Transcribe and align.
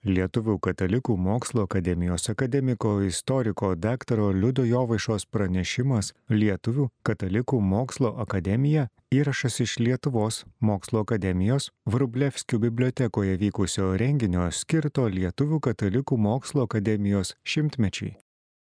Lietuvių 0.00 0.54
katalikų 0.64 1.12
mokslo 1.20 1.66
akademijos 1.66 2.30
akademiko 2.32 3.02
istoriko 3.04 3.74
daktaro 3.76 4.30
Liudo 4.32 4.64
Jovaišos 4.64 5.26
pranešimas 5.28 6.14
Lietuvių 6.32 6.86
katalikų 7.04 7.60
mokslo 7.60 8.14
akademija 8.24 8.86
įrašas 9.12 9.60
iš 9.60 9.74
Lietuvos 9.76 10.46
mokslo 10.64 11.02
akademijos 11.04 11.68
Vrublevskių 11.84 12.62
bibliotekoje 12.64 13.36
vykusio 13.44 13.90
renginio 14.00 14.48
skirto 14.48 15.04
Lietuvių 15.04 15.60
katalikų 15.68 16.16
mokslo 16.16 16.64
akademijos 16.64 17.34
šimtmečiai. 17.44 18.16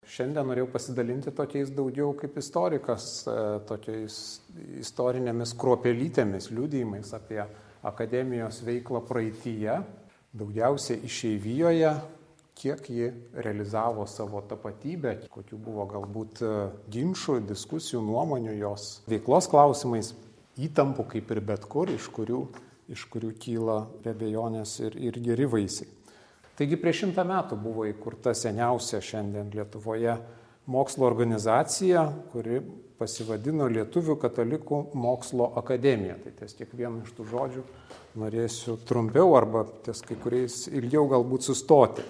Šiandien 0.09 0.49
norėjau 0.49 0.73
pasidalinti 0.73 1.37
tokiais 1.37 1.69
daugiau 1.69 2.17
kaip 2.17 2.41
istorikas, 2.41 3.29
e, 3.29 3.39
tokiais 3.69 4.41
istorinėmis 4.81 5.53
kruopelytėmis, 5.61 6.49
liūdėjimais 6.57 7.13
apie 7.13 7.43
akademijos 7.85 8.65
veiklą 8.65 9.05
praeitįje, 9.05 9.83
daugiausiai 10.39 11.03
išeivijoje, 11.07 11.93
kiek 12.59 12.89
ji 12.91 13.11
realizavo 13.39 14.07
savo 14.11 14.41
tapatybę, 14.51 15.15
kokių 15.31 15.59
buvo 15.63 15.85
galbūt 15.91 16.41
e, 16.43 16.55
ginčių, 16.91 17.39
diskusijų, 17.47 18.01
nuomonių 18.03 18.57
jos 18.59 18.89
veiklos 19.11 19.47
klausimais, 19.51 20.11
įtampų 20.59 21.07
kaip 21.13 21.31
ir 21.35 21.43
bet 21.53 21.69
kur, 21.71 21.91
iš 21.95 22.09
kurių, 22.15 22.41
iš 22.91 23.05
kurių 23.13 23.31
kyla 23.39 23.79
be 24.03 24.11
abejonės 24.17 24.75
ir, 24.83 24.99
ir 24.99 25.21
geri 25.23 25.47
vaisiai. 25.51 25.87
Taigi 26.59 26.75
prieš 26.81 27.05
šimtą 27.05 27.23
metų 27.23 27.61
buvo 27.63 27.87
įkurta 27.87 28.33
seniausia 28.35 28.99
šiandien 29.05 29.53
Lietuvoje 29.55 30.17
mokslo 30.67 31.07
organizacija, 31.07 32.03
kuri 32.33 32.59
pasivadino 32.99 33.69
Lietuvių 33.71 34.19
katalikų 34.19 34.81
mokslo 34.99 35.53
akademija. 35.61 36.19
Tai 36.25 36.33
ties 36.41 36.59
kiekvienu 36.59 37.05
iš 37.07 37.15
tų 37.15 37.29
žodžių 37.31 37.63
norėsiu 38.19 38.79
trumpiau 38.89 39.37
arba 39.39 39.65
ties 39.87 40.03
kai 40.07 40.17
kuriais 40.21 40.65
ilgiau 40.73 41.07
galbūt 41.11 41.47
sustoti 41.47 42.05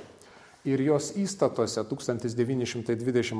ir 0.68 0.80
jos 0.82 1.12
įstatuose 1.18 1.82
1922 1.88 3.36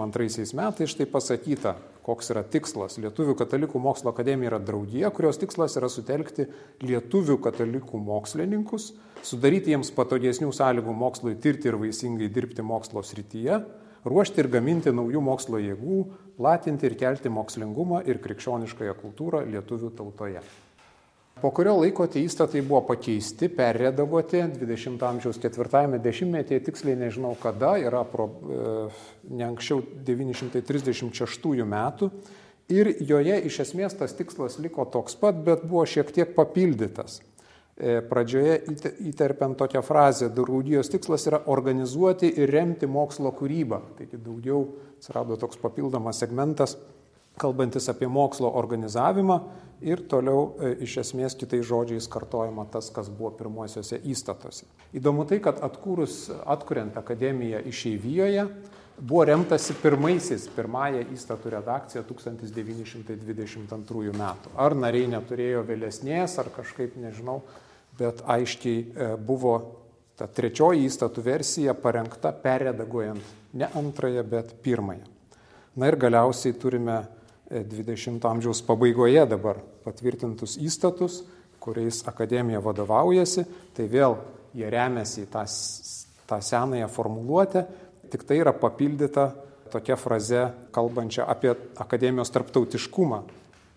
metais 0.57 0.93
štai 0.93 1.07
pasakyta, 1.11 1.75
koks 2.07 2.31
yra 2.33 2.43
tikslas. 2.47 2.99
Lietuvių 3.03 3.35
katalikų 3.39 3.81
mokslo 3.83 4.13
akademija 4.13 4.53
yra 4.53 4.61
draugija, 4.63 5.11
kurios 5.15 5.41
tikslas 5.41 5.77
yra 5.81 5.91
sutelkti 5.93 6.47
lietuvių 6.85 7.39
katalikų 7.45 8.01
mokslininkus, 8.05 8.93
sudaryti 9.27 9.75
jiems 9.75 9.91
patogesnių 9.97 10.53
sąlygų 10.55 10.95
mokslui 10.95 11.35
tirti 11.43 11.69
ir 11.69 11.77
vaisingai 11.81 12.31
dirbti 12.33 12.65
mokslo 12.65 13.03
srityje, 13.05 13.61
ruošti 14.09 14.41
ir 14.45 14.49
gaminti 14.53 14.95
naujų 14.95 15.21
mokslo 15.25 15.61
jėgų, 15.61 15.99
platinti 16.39 16.89
ir 16.89 16.97
kelti 17.01 17.29
mokslingumą 17.35 18.05
ir 18.09 18.23
krikščioniškąją 18.25 18.95
kultūrą 19.03 19.45
lietuvių 19.51 19.93
tautoje. 19.99 20.43
Po 21.43 21.51
kurio 21.55 21.77
laiko 21.79 22.07
tie 22.11 22.25
įstatai 22.27 22.65
buvo 22.67 22.81
pakeisti, 22.89 23.47
perredaguoti 23.53 24.41
20 24.57 25.03
amžiaus 25.07 25.39
ketvirtajame 25.43 26.01
dešimtmetyje, 26.03 26.65
tiksliai 26.67 26.99
nežinau 26.99 27.37
kada, 27.39 27.77
yra 27.79 28.03
pro, 28.09 28.27
e, 28.27 28.73
ne 29.31 29.47
anksčiau 29.47 29.85
936 30.07 31.63
metų. 31.69 32.11
Ir 32.75 32.91
joje 33.01 33.39
iš 33.49 33.61
esmės 33.65 33.95
tas 33.97 34.13
tikslas 34.19 34.59
liko 34.61 34.85
toks 34.91 35.15
pat, 35.21 35.39
bet 35.45 35.63
buvo 35.65 35.87
šiek 35.89 36.11
tiek 36.13 36.35
papildytas. 36.37 37.21
E, 37.79 38.01
pradžioje 38.03 38.59
įterpiant 39.07 39.55
tokią 39.61 39.85
frazę, 39.87 40.33
draugijos 40.35 40.91
tikslas 40.91 41.29
yra 41.31 41.45
organizuoti 41.47 42.33
ir 42.35 42.51
remti 42.51 42.91
mokslo 42.91 43.31
kūrybą. 43.39 43.79
Taigi 44.01 44.19
daugiau 44.19 44.65
atsirado 44.99 45.39
toks 45.39 45.61
papildomas 45.63 46.19
segmentas 46.19 46.75
kalbantis 47.39 47.87
apie 47.89 48.09
mokslo 48.11 48.51
organizavimą 48.59 49.39
ir 49.81 50.03
toliau 50.11 50.57
e, 50.59 50.73
iš 50.87 50.97
esmės 51.05 51.37
kitais 51.39 51.67
žodžiais 51.69 52.09
kartojama 52.11 52.65
tas, 52.73 52.91
kas 52.95 53.09
buvo 53.11 53.31
pirmuosiuose 53.39 54.01
įstatuose. 54.09 54.65
Įdomu 54.97 55.27
tai, 55.29 55.39
kad 55.45 55.57
atkūrus, 55.65 56.31
atkuriant 56.49 56.97
akademiją 56.99 57.61
išeivijoje, 57.69 58.47
buvo 58.99 59.25
remtasi 59.29 59.73
pirmaisiais, 59.79 60.49
pirmąją 60.57 61.03
įstatų 61.15 61.47
redakciją 61.55 62.03
1922 62.09 64.13
metų. 64.19 64.47
Ar 64.59 64.73
nariai 64.75 65.07
neturėjo 65.13 65.63
vėlesnės, 65.69 66.39
ar 66.43 66.49
kažkaip 66.55 66.91
nežinau, 66.99 67.43
bet 67.99 68.17
aiškiai 68.27 68.79
e, 68.79 68.87
buvo 69.17 69.59
ta 70.19 70.27
trečioji 70.27 70.83
įstatų 70.89 71.23
versija 71.23 71.75
parengta 71.79 72.33
perredaguojant 72.35 73.23
ne 73.55 73.69
antrąją, 73.79 74.25
bet 74.27 74.57
pirmąją. 74.63 75.07
Na 75.79 75.87
ir 75.87 75.97
galiausiai 76.01 76.57
turime 76.59 77.05
20 77.51 78.25
amžiaus 78.29 78.61
pabaigoje 78.67 79.25
dabar 79.29 79.63
patvirtintus 79.85 80.59
įstatus, 80.61 81.23
kuriais 81.63 82.03
akademija 82.09 82.61
vadovaujasi, 82.65 83.45
tai 83.77 83.89
vėl 83.89 84.19
jie 84.57 84.69
remiasi 84.71 85.25
į 85.25 85.31
tą, 85.33 85.45
tą 86.29 86.39
senąją 86.45 86.89
formuluotę, 86.93 87.65
tik 88.13 88.25
tai 88.29 88.41
yra 88.43 88.53
papildyta 88.57 89.31
tokia 89.73 89.97
fraze, 90.01 90.45
kalbančia 90.73 91.27
apie 91.29 91.55
akademijos 91.81 92.33
tarptautiškumą. 92.33 93.23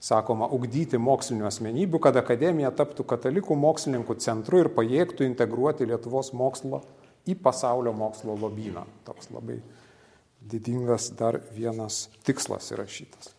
Sakoma, 0.02 0.48
ugdyti 0.50 0.98
mokslinių 0.98 1.46
asmenybių, 1.46 2.00
kad 2.02 2.16
akademija 2.18 2.72
taptų 2.74 3.06
katalikų 3.12 3.54
mokslininkų 3.54 4.16
centru 4.24 4.64
ir 4.64 4.72
pajėgtų 4.74 5.28
integruoti 5.28 5.86
Lietuvos 5.86 6.32
mokslo 6.34 6.82
į 7.30 7.36
pasaulio 7.38 7.94
mokslo 7.94 8.34
lobyną. 8.42 8.88
Toks 9.06 9.30
labai 9.30 9.60
didingas 10.42 11.12
dar 11.14 11.38
vienas 11.54 12.08
tikslas 12.26 12.74
įrašytas. 12.74 13.36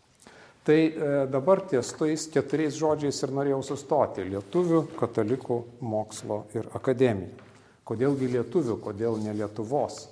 Tai 0.63 0.95
e, 0.95 1.27
dabar 1.27 1.61
ties 1.67 1.89
tais 1.99 2.29
keturiais 2.31 2.77
žodžiais 2.79 3.17
ir 3.25 3.31
norėjau 3.35 3.65
sustoti- 3.67 4.23
lietuvių, 4.31 4.85
katalikų, 4.95 5.57
mokslo 5.83 6.45
ir 6.55 6.69
akademija. 6.79 7.35
Kodėlgi 7.83 8.29
lietuvių, 8.31 8.77
kodėl 8.85 9.19
ne 9.25 9.35
Lietuvos? 9.35 10.05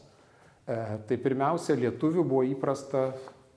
E, 0.66 0.74
tai 1.06 1.18
pirmiausia, 1.22 1.76
lietuvių 1.78 2.24
buvo 2.24 2.42
įprasta 2.42 3.12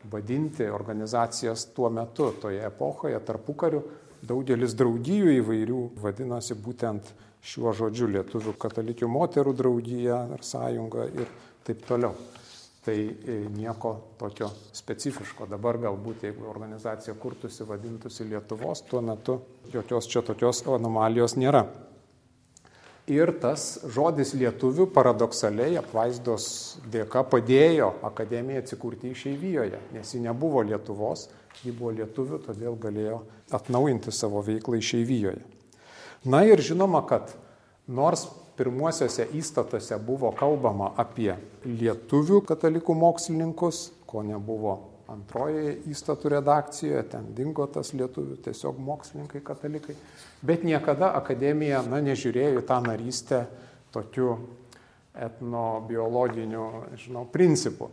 vadinti 0.06 0.70
organizacijas 0.70 1.66
tuo 1.74 1.90
metu, 1.90 2.30
toje 2.40 2.62
epochoje, 2.62 3.18
tarpukariu. 3.26 3.82
Daugelis 4.22 4.78
draugijų 4.78 5.34
įvairių 5.42 5.82
vadinosi 5.98 6.54
būtent 6.54 7.10
šiuo 7.42 7.74
žodžiu- 7.74 8.12
lietuvių 8.20 8.54
katalikių 8.54 9.10
moterų 9.10 9.58
draugija 9.58 10.22
ar 10.38 10.46
sąjunga 10.46 11.10
ir 11.10 11.28
taip 11.66 11.82
toliau 11.90 12.14
tai 12.86 12.98
e, 13.08 13.38
nieko 13.54 13.94
tokio 14.20 14.50
specifiško. 14.76 15.48
Dabar 15.52 15.80
galbūt, 15.80 16.26
jeigu 16.28 16.50
organizacija 16.52 17.16
kurtųsi, 17.20 17.64
vadintųsi 17.68 18.28
Lietuvos, 18.28 18.84
tuo 18.90 19.02
metu 19.02 19.40
jokios 19.74 20.10
čia 20.12 20.24
tokios 20.26 20.64
anomalijos 20.68 21.38
nėra. 21.40 21.64
Ir 23.12 23.34
tas 23.44 23.82
žodis 23.92 24.32
lietuvių 24.40 24.86
paradoksaliai 24.96 25.76
apvaizdos 25.76 26.46
dėka 26.92 27.26
padėjo 27.28 27.90
akademijai 28.08 28.62
atsikurti 28.64 29.12
išeivijoje, 29.12 29.80
nes 29.92 30.14
ji 30.16 30.22
nebuvo 30.24 30.64
Lietuvos, 30.64 31.26
ji 31.64 31.72
buvo 31.76 31.92
lietuvių, 31.98 32.40
todėl 32.46 32.78
galėjo 32.80 33.20
atnaujinti 33.52 34.12
savo 34.16 34.40
veiklą 34.44 34.80
išeivijoje. 34.80 35.44
Na 36.24 36.46
ir 36.48 36.64
žinoma, 36.64 37.04
kad 37.08 37.36
nors 37.92 38.30
pirmuosiuose 38.58 39.28
įstatuose 39.38 39.98
buvo 40.04 40.32
kalbama 40.38 40.92
apie 41.00 41.34
lietuvių 41.66 42.42
katalikų 42.48 42.96
mokslininkus, 42.98 43.86
ko 44.08 44.24
nebuvo 44.26 44.76
antrojoje 45.14 45.76
įstatų 45.92 46.32
redakcijoje, 46.38 47.04
ten 47.12 47.28
dingo 47.36 47.66
tas 47.72 47.92
lietuvių, 47.98 48.38
tiesiog 48.46 48.80
mokslininkai 48.82 49.42
katalikai, 49.46 49.96
bet 50.46 50.64
niekada 50.68 51.12
akademija 51.18 51.84
na, 51.90 52.00
nežiūrėjo 52.04 52.62
į 52.62 52.66
tą 52.70 52.80
narystę 52.86 53.44
tokiu 53.94 54.38
etnobiologiniu 55.14 56.70
žinau, 56.98 57.28
principu. 57.30 57.92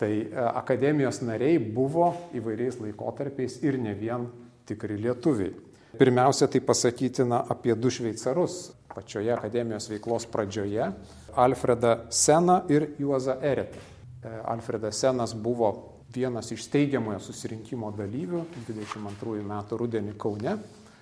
Tai 0.00 0.08
e, 0.08 0.30
akademijos 0.62 1.20
nariai 1.22 1.58
buvo 1.60 2.12
įvairiais 2.34 2.80
laikotarpiais 2.80 3.58
ir 3.62 3.76
ne 3.78 3.92
vien 3.98 4.24
tikri 4.66 4.96
lietuviai. 5.02 5.52
Pirmiausia, 5.98 6.48
tai 6.48 6.62
pasakytina 6.64 7.42
apie 7.52 7.74
du 7.76 7.90
šveicarus 7.92 8.70
pačioje 8.94 9.32
akademijos 9.32 9.88
veiklos 9.90 10.26
pradžioje- 10.26 10.92
Alfredą 11.44 11.96
Seną 12.10 12.62
ir 12.68 12.90
Juozą 12.98 13.38
Eretą. 13.40 13.78
E, 14.24 14.40
Alfredas 14.44 15.00
Senas 15.00 15.34
buvo 15.34 15.92
vienas 16.14 16.52
iš 16.52 16.66
steigiamojo 16.68 17.18
susirinkimo 17.20 17.92
dalyvių 17.96 18.44
22 18.68 19.42
metų 19.42 19.78
rudenį 19.80 20.16
Kaune 20.16 20.58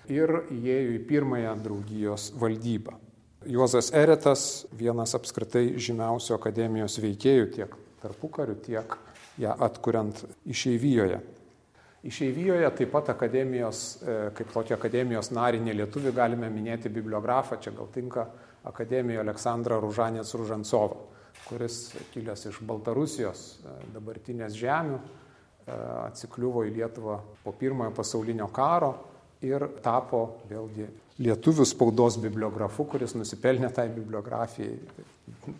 ir 0.09 0.29
įėjo 0.51 0.95
į 0.95 0.99
pirmąją 1.07 1.55
draugijos 1.63 2.31
valdybą. 2.39 2.95
Juozas 3.45 3.91
Eretas 3.93 4.67
vienas 4.77 5.15
apskritai 5.17 5.73
žymiausių 5.81 6.35
akademijos 6.35 6.99
veikėjų 7.01 7.47
tiek 7.55 7.75
tarpukariu, 8.01 8.55
tiek 8.55 8.97
ją 9.41 9.55
atkuriant 9.65 10.23
išeivijoje. 10.45 11.21
Išeivijoje 12.03 12.69
taip 12.75 12.91
pat 12.95 13.11
akademijos, 13.13 13.81
e, 14.01 14.15
kaip 14.33 14.49
tokį 14.55 14.73
akademijos 14.73 15.29
narį 15.37 15.59
nelietuvių 15.67 16.13
galime 16.17 16.49
minėti 16.49 16.89
bibliografą, 16.89 17.59
čia 17.61 17.75
gal 17.77 17.91
tinka 17.93 18.25
akademijoje 18.65 19.21
Aleksandrą 19.21 19.77
Ružanės 19.83 20.33
Ružancovą, 20.37 20.97
kuris 21.45 21.91
kilęs 22.13 22.47
iš 22.49 22.57
Baltarusijos 22.65 23.43
e, 23.61 23.75
dabartinės 23.93 24.57
žemių 24.57 24.97
e, 24.97 25.03
atsikliuvo 26.07 26.65
į 26.65 26.73
Lietuvą 26.79 27.19
po 27.43 27.53
pirmojo 27.53 27.93
pasaulinio 28.01 28.49
karo 28.49 28.95
ir 29.45 29.67
tapo 29.85 30.23
vėlgi 30.49 30.87
lietuvių 31.21 31.67
spaudos 31.69 32.17
bibliografu, 32.21 32.87
kuris 32.89 33.13
nusipelnė 33.13 33.69
tai 33.75 33.91
bibliografijai 33.93 34.73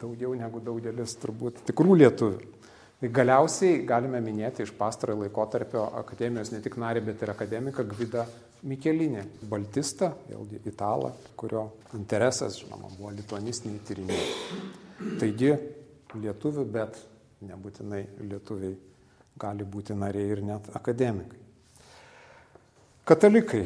daugiau 0.02 0.34
negu 0.38 0.62
daugelis 0.64 1.14
turbūt 1.22 1.62
tikrų 1.70 2.00
lietuvių. 2.02 2.61
Tai 3.02 3.10
galiausiai 3.10 3.80
galime 3.90 4.20
minėti 4.22 4.62
iš 4.62 4.76
pastarojo 4.78 5.24
laikotarpio 5.24 5.88
akademijos 6.04 6.52
ne 6.54 6.60
tik 6.62 6.76
narį, 6.78 7.02
bet 7.08 7.24
ir 7.26 7.32
akademiką 7.34 7.86
Gvidą 7.90 8.28
Mikelinį, 8.70 9.24
baltistą, 9.50 10.12
vėlgi 10.28 10.60
italą, 10.70 11.10
kurio 11.34 11.64
interesas, 11.98 12.60
žinoma, 12.62 12.92
buvo 13.00 13.10
lituanistiniai 13.18 13.82
tyrinėjimai. 13.88 15.16
Taigi 15.18 15.50
lietuvių, 16.14 16.68
bet 16.78 17.00
nebūtinai 17.50 18.04
lietuviai 18.22 18.76
gali 19.42 19.66
būti 19.66 19.98
nariai 19.98 20.36
ir 20.36 20.44
net 20.46 20.70
akademikai. 20.78 21.42
Katalikai 23.10 23.64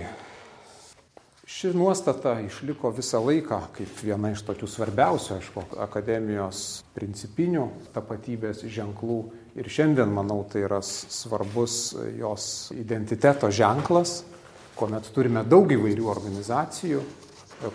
Ši 1.46 1.76
nuostata 1.78 2.40
išliko 2.42 2.90
visą 2.90 3.20
laiką 3.22 3.60
kaip 3.76 4.00
viena 4.02 4.32
iš 4.34 4.42
tokių 4.48 4.66
svarbiausių, 4.66 5.36
aišku, 5.36 5.64
akademijos 5.84 6.62
principinių 6.96 7.68
tapatybės 7.94 8.64
ženklų. 8.66 9.18
Ir 9.54 9.70
šiandien, 9.70 10.10
manau, 10.10 10.40
tai 10.50 10.64
yra 10.66 10.80
svarbus 10.82 11.94
jos 12.18 12.48
identiteto 12.74 13.52
ženklas, 13.54 14.24
kuomet 14.74 15.12
turime 15.14 15.44
daug 15.46 15.70
įvairių 15.70 16.10
organizacijų, 16.16 17.04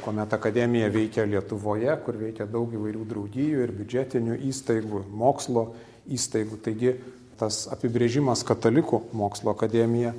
kuomet 0.03 0.35
akademija 0.35 0.91
veikia 0.91 1.29
Lietuvoje, 1.31 1.95
kur 2.03 2.19
veikia 2.19 2.49
daug 2.51 2.75
įvairių 2.75 3.07
draugijų 3.15 3.63
ir 3.69 3.75
biudžetinių 3.79 4.41
įstaigų, 4.51 5.05
mokslo 5.15 5.69
įstaigų. 6.11 6.59
Taigi 6.67 6.97
tas 7.39 7.63
apibrėžimas 7.71 8.43
katalikų 8.51 9.05
mokslo 9.15 9.55
akademija 9.55 10.11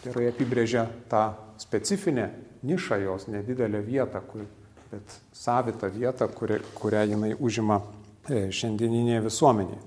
gerai 0.00 0.30
apibrėžia 0.32 0.88
tą 1.12 1.28
specifinę 1.60 2.30
nišą 2.64 3.00
jos, 3.02 3.28
nedidelę 3.28 3.82
vietą, 3.84 4.22
kur, 4.28 4.44
bet 4.90 5.16
savitą 5.32 5.90
vietą, 5.92 6.28
kuri, 6.28 6.60
kurią 6.74 7.04
jinai 7.12 7.34
užima 7.38 7.80
e, 8.28 8.48
šiandieninėje 8.54 9.24
visuomenėje. 9.28 9.80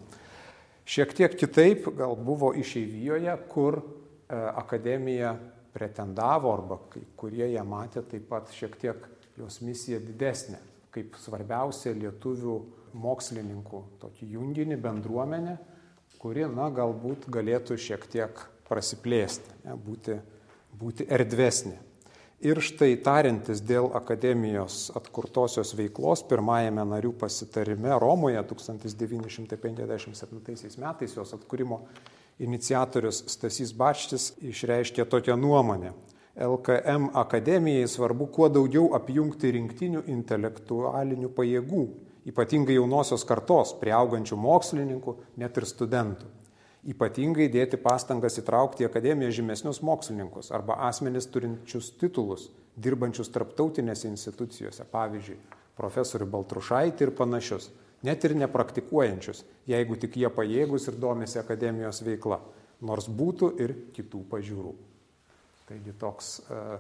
Šiek 0.88 1.14
tiek 1.18 1.36
kitaip 1.36 1.90
gal 1.98 2.16
buvo 2.16 2.54
išeivijoje, 2.56 3.34
kur 3.52 3.82
e, 3.82 3.84
akademija 4.38 5.36
pretendavo 5.74 6.54
arba 6.54 6.80
kai 6.94 7.04
kurie 7.20 7.50
ją 7.52 7.64
matė 7.68 8.06
taip 8.08 8.30
pat 8.32 8.54
šiek 8.56 8.78
tiek 8.80 9.08
jos 9.38 9.60
misija 9.62 10.00
didesnė, 10.02 10.60
kaip 10.96 11.18
svarbiausia 11.22 11.94
lietuvių 11.98 12.58
mokslininkų 12.98 13.82
tokį 14.02 14.30
junginį 14.34 14.78
bendruomenę, 14.82 15.58
kuri, 16.18 16.48
na, 16.50 16.70
galbūt 16.74 17.28
galėtų 17.30 17.78
šiek 17.78 18.08
tiek 18.10 18.42
prasiplėsti, 18.68 19.60
ne, 19.66 19.76
būti, 19.78 20.18
būti 20.80 21.06
erdvesnė. 21.14 21.78
Ir 22.46 22.60
štai 22.62 22.92
tariantis 23.02 23.64
dėl 23.66 23.88
akademijos 23.98 24.92
atkurtosios 24.94 25.72
veiklos 25.74 26.22
pirmajame 26.30 26.84
narių 26.86 27.10
pasitarime 27.18 27.98
Romoje 27.98 28.38
1957 28.52 30.78
metais 30.78 31.18
jos 31.18 31.34
atkūrimo 31.34 31.82
iniciatorius 32.38 33.26
Stasys 33.34 33.74
Bačtis 33.74 34.38
išreiškė 34.38 35.10
tokią 35.10 35.34
nuomonę. 35.34 35.98
LKM 36.38 37.10
akademijai 37.18 37.90
svarbu 37.90 38.30
kuo 38.30 38.54
daugiau 38.54 38.94
apjungti 38.94 39.58
rinktinių 39.58 40.06
intelektualinių 40.06 41.34
pajėgų, 41.34 41.90
ypatingai 42.30 42.78
jaunosios 42.78 43.26
kartos, 43.26 43.74
prieaugančių 43.82 44.38
mokslininkų, 44.38 45.18
net 45.42 45.58
ir 45.58 45.66
studentų 45.66 46.37
ypatingai 46.88 47.50
dėti 47.52 47.80
pastangas 47.82 48.40
įtraukti 48.40 48.86
į 48.86 48.88
akademiją 48.88 49.34
žymesnius 49.42 49.82
mokslininkus 49.84 50.54
arba 50.56 50.80
asmenis 50.88 51.28
turinčius 51.32 51.92
titulus, 52.00 52.48
dirbančius 52.80 53.32
tarptautinėse 53.34 54.08
institucijose, 54.10 54.86
pavyzdžiui, 54.92 55.38
profesorių 55.78 56.30
Baltrušaitį 56.34 57.08
ir 57.08 57.14
panašius, 57.18 57.70
net 58.08 58.24
ir 58.24 58.38
nepraktikuojančius, 58.40 59.44
jeigu 59.70 59.98
tik 60.00 60.18
jie 60.22 60.30
pajėgus 60.34 60.88
ir 60.88 61.00
domisi 61.02 61.42
akademijos 61.42 62.02
veikla, 62.06 62.40
nors 62.82 63.10
būtų 63.10 63.52
ir 63.64 63.76
kitų 63.98 64.24
pažiūrų. 64.32 64.74
Taigi 65.68 65.94
toks 66.00 66.38
uh, 66.48 66.78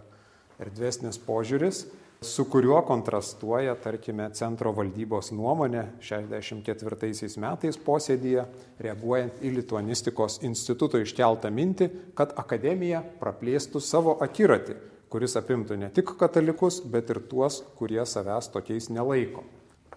erdvesnis 0.63 1.19
požiūris 1.19 1.83
su 2.22 2.46
kuriuo 2.50 2.81
kontrastuoja, 2.81 3.75
tarkime, 3.81 4.30
centro 4.34 4.72
valdybos 4.74 5.30
nuomonė 5.36 5.84
64 6.02 7.30
metais 7.44 7.78
posėdėje, 7.78 8.46
reaguojant 8.81 9.44
į 9.46 9.54
Lituanistikos 9.60 10.40
instituto 10.48 11.02
iškeltą 11.02 11.52
mintį, 11.54 11.90
kad 12.18 12.34
akademija 12.42 13.04
praplėstų 13.22 13.81
savo 13.81 14.18
akiratį, 14.24 14.78
kuris 15.14 15.38
apimtų 15.38 15.78
ne 15.78 15.92
tik 15.94 16.16
katalikus, 16.19 16.81
bet 16.81 17.14
ir 17.14 17.22
tuos, 17.30 17.62
kurie 17.78 18.02
savęs 18.06 18.50
tokiais 18.54 18.90
nelaiko. 18.90 19.46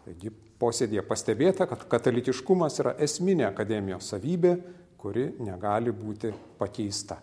Taigi 0.05 0.33
posėdėje 0.61 1.07
pastebėta, 1.09 1.67
kad 1.71 1.89
katalikiškumas 1.89 2.79
yra 2.85 2.95
esminė 3.01 3.49
akademijos 3.49 4.13
savybė, 4.13 4.55
kuri 5.01 5.31
negali 5.41 5.93
būti 5.97 6.35
pakeista. 6.61 7.17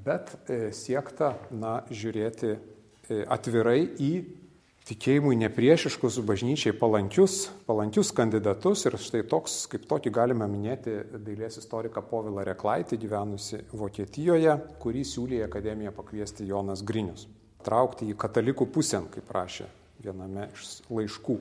Bet 0.00 0.32
e, 0.48 0.70
siekta, 0.74 1.34
na, 1.52 1.82
žiūrėti 1.92 2.54
atvirai 3.30 3.82
į 4.00 4.12
tikėjimui 4.90 5.36
nepriešiškus, 5.38 6.18
bažnyčiai 6.26 6.74
palankius, 6.76 7.50
palankius 7.68 8.10
kandidatus 8.16 8.86
ir 8.88 8.96
štai 8.98 9.22
toks, 9.30 9.64
kaip 9.70 9.84
tokį 9.90 10.12
galime 10.14 10.48
minėti 10.50 10.96
dailės 11.14 11.60
istoriką 11.60 12.02
Povilą 12.10 12.44
Reklaitį 12.48 12.98
gyvenusi 13.04 13.62
Vokietijoje, 13.76 14.56
kurį 14.82 15.04
siūlė 15.06 15.42
į 15.42 15.46
akademiją 15.46 15.94
pakviesti 15.94 16.48
Jonas 16.48 16.82
Grinius. 16.86 17.28
Traukti 17.66 18.08
į 18.10 18.16
katalikų 18.18 18.70
pusę, 18.72 19.02
kaip 19.14 19.30
rašė 19.36 19.68
viename 20.00 20.48
iš 20.54 20.80
laiškų. 20.88 21.38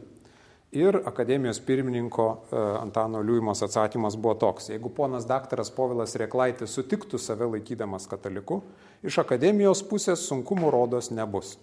Ir 0.71 1.01
akademijos 1.05 1.59
pirmininko 1.65 2.43
e, 2.51 2.55
Antano 2.81 3.21
Liujimos 3.21 3.63
atsakymas 3.65 4.13
buvo 4.15 4.35
toks, 4.37 4.67
jeigu 4.69 4.91
ponas 4.93 5.25
daktaras 5.25 5.71
Povilas 5.73 6.13
Reklaitis 6.21 6.75
sutiktų 6.77 7.17
save 7.17 7.47
laikydamas 7.55 8.05
kataliku, 8.11 8.59
iš 9.01 9.17
akademijos 9.23 9.81
pusės 9.89 10.27
sunkumų 10.29 10.69
rodos 10.75 11.09
nebus. 11.09 11.55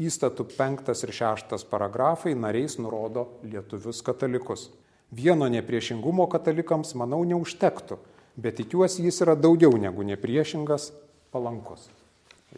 Įstatų 0.00 0.44
penktas 0.58 1.00
ir 1.06 1.14
šeštas 1.16 1.64
paragrafai 1.72 2.34
nariais 2.36 2.76
nurodo 2.76 3.30
lietuvius 3.48 4.04
katalikus. 4.04 4.68
Vieno 5.10 5.48
nepriešingumo 5.48 6.28
katalikams, 6.28 6.92
manau, 7.00 7.24
neužtektų, 7.24 7.96
bet 8.36 8.60
tikiuosi 8.60 9.08
jis 9.08 9.24
yra 9.24 9.40
daugiau 9.40 9.72
negu 9.80 10.04
nepriešingas, 10.04 10.92
palankus. 11.32 11.88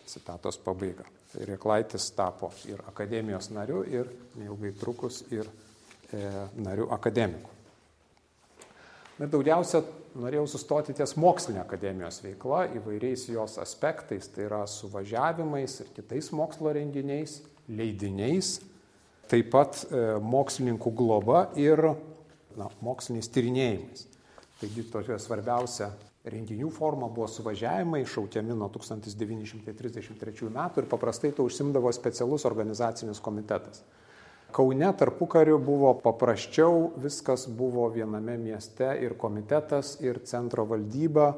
Citatos 0.07 0.59
pabaiga. 0.59 1.07
Reklaitis 1.47 2.11
tapo 2.17 2.51
ir 2.67 2.83
akademijos 2.91 3.53
nariu, 3.55 3.85
ir 3.87 4.11
neilgai 4.37 4.75
trukus, 4.77 5.23
ir 5.31 5.47
narių 6.13 6.89
akademikų. 6.95 7.51
Ir 9.23 9.31
daugiausia 9.31 9.83
norėjau 10.19 10.47
sustoti 10.51 10.95
ties 10.97 11.15
mokslinė 11.21 11.61
akademijos 11.63 12.21
veikla 12.25 12.65
įvairiais 12.79 13.29
jos 13.31 13.59
aspektais, 13.63 14.29
tai 14.33 14.47
yra 14.49 14.63
suvažiavimais 14.69 15.79
ir 15.85 15.91
kitais 15.97 16.31
mokslo 16.35 16.73
renginiais, 16.75 17.39
leidiniais, 17.69 18.57
taip 19.31 19.53
pat 19.53 19.85
e, 19.87 20.01
mokslininkų 20.21 20.93
globa 20.97 21.47
ir 21.61 21.81
na, 22.59 22.69
moksliniais 22.85 23.31
tyrinėjimais. 23.33 24.09
Taigi 24.61 24.85
tokia 24.93 25.19
svarbiausia 25.23 25.93
renginių 26.33 26.69
forma 26.75 27.09
buvo 27.11 27.27
suvažiavimai, 27.31 28.05
šaukiami 28.07 28.55
nuo 28.59 28.69
1933 28.75 30.51
metų 30.53 30.83
ir 30.83 30.91
paprastai 30.91 31.33
to 31.35 31.47
užsimdavo 31.49 31.91
specialus 31.95 32.47
organizacinis 32.49 33.23
komitetas. 33.23 33.83
Kaune 34.53 34.91
tarpukariu 34.99 35.57
buvo 35.59 35.95
paprasčiau, 36.05 36.91
viskas 37.01 37.47
buvo 37.49 37.87
viename 37.89 38.35
mieste 38.37 38.91
ir 39.01 39.15
komitetas, 39.17 39.95
ir 40.05 40.19
centro 40.29 40.67
valdyba, 40.69 41.31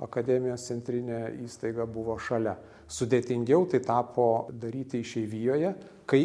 akademijos 0.00 0.64
centrinė 0.70 1.26
įstaiga 1.44 1.84
buvo 1.84 2.16
šalia. 2.16 2.56
Sudėtingiau 2.88 3.66
tai 3.68 3.82
tapo 3.84 4.48
daryti 4.56 5.02
išeivijoje, 5.04 5.74
kai 6.08 6.22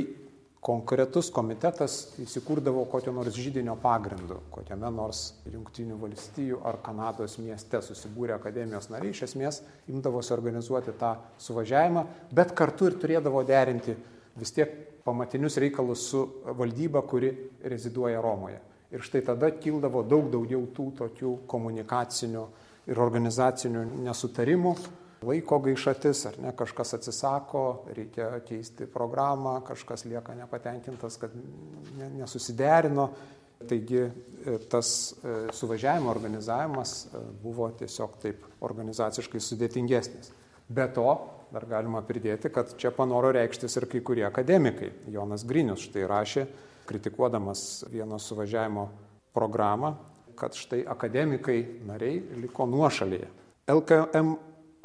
konkretus 0.64 1.30
komitetas 1.36 2.00
įsikūrdavo 2.24 2.88
kokio 2.92 3.12
nors 3.16 3.36
žydinio 3.36 3.76
pagrindu, 3.84 4.40
kokiame 4.52 4.90
nors 4.92 5.22
Junktinių 5.52 6.00
valstijų 6.02 6.64
ar 6.68 6.80
Kanados 6.84 7.38
mieste 7.44 7.84
susibūrė 7.84 8.38
akademijos 8.40 8.88
nariai, 8.92 9.12
iš 9.12 9.28
esmės 9.30 9.62
imdavosi 9.92 10.34
organizuoti 10.36 10.96
tą 11.00 11.18
suvažiavimą, 11.44 12.08
bet 12.32 12.56
kartu 12.56 12.88
ir 12.88 13.00
turėdavo 13.04 13.44
derinti 13.48 14.00
vis 14.40 14.56
tiek 14.56 14.74
pamatinius 15.08 15.58
reikalus 15.64 16.04
su 16.12 16.24
valdyba, 16.58 17.02
kuri 17.08 17.32
reziduoja 17.64 18.22
Romoje. 18.22 18.60
Ir 18.92 19.04
štai 19.04 19.24
tada 19.28 19.50
kildavo 19.56 20.04
daug 20.08 20.30
daugiau 20.32 20.68
tų 20.76 20.92
tokių 21.02 21.34
komunikacinių 21.48 22.46
ir 22.88 23.02
organizacinių 23.04 23.84
nesutarimų, 24.06 24.76
laiko 25.28 25.60
gaišatis, 25.66 26.26
ar 26.30 26.38
ne, 26.44 26.52
kažkas 26.56 26.94
atsisako, 26.98 27.64
reikia 27.96 28.30
keisti 28.48 28.88
programą, 28.92 29.58
kažkas 29.68 30.06
lieka 30.08 30.36
nepatenkintas, 30.38 31.18
kad 31.22 31.34
nesusiderino. 32.18 33.10
Taigi 33.58 33.98
e, 33.98 34.12
tas 34.70 35.16
e, 35.18 35.48
suvažiavimo 35.58 36.12
organizavimas 36.14 37.08
e, 37.08 37.22
buvo 37.42 37.72
tiesiog 37.80 38.20
taip 38.22 38.44
organizaciškai 38.62 39.42
sudėtingesnis. 39.42 40.30
Be 40.70 40.86
to, 40.94 41.08
dar 41.54 41.66
galima 41.70 42.02
pridėti, 42.06 42.52
kad 42.54 42.74
čia 42.80 42.92
panoro 42.96 43.32
reikštis 43.36 43.80
ir 43.80 43.88
kai 43.92 44.02
kurie 44.06 44.26
akademikai. 44.28 44.92
Jonas 45.14 45.46
Grinius 45.48 45.86
štai 45.88 46.08
rašė, 46.10 46.46
kritikuodamas 46.88 47.86
vieno 47.92 48.20
suvažiavimo 48.20 48.88
programą, 49.36 49.96
kad 50.38 50.56
štai 50.58 50.84
akademikai 50.88 51.60
nariai 51.88 52.22
liko 52.44 52.68
nuošalėje. 52.70 53.30
LKM 53.68 54.36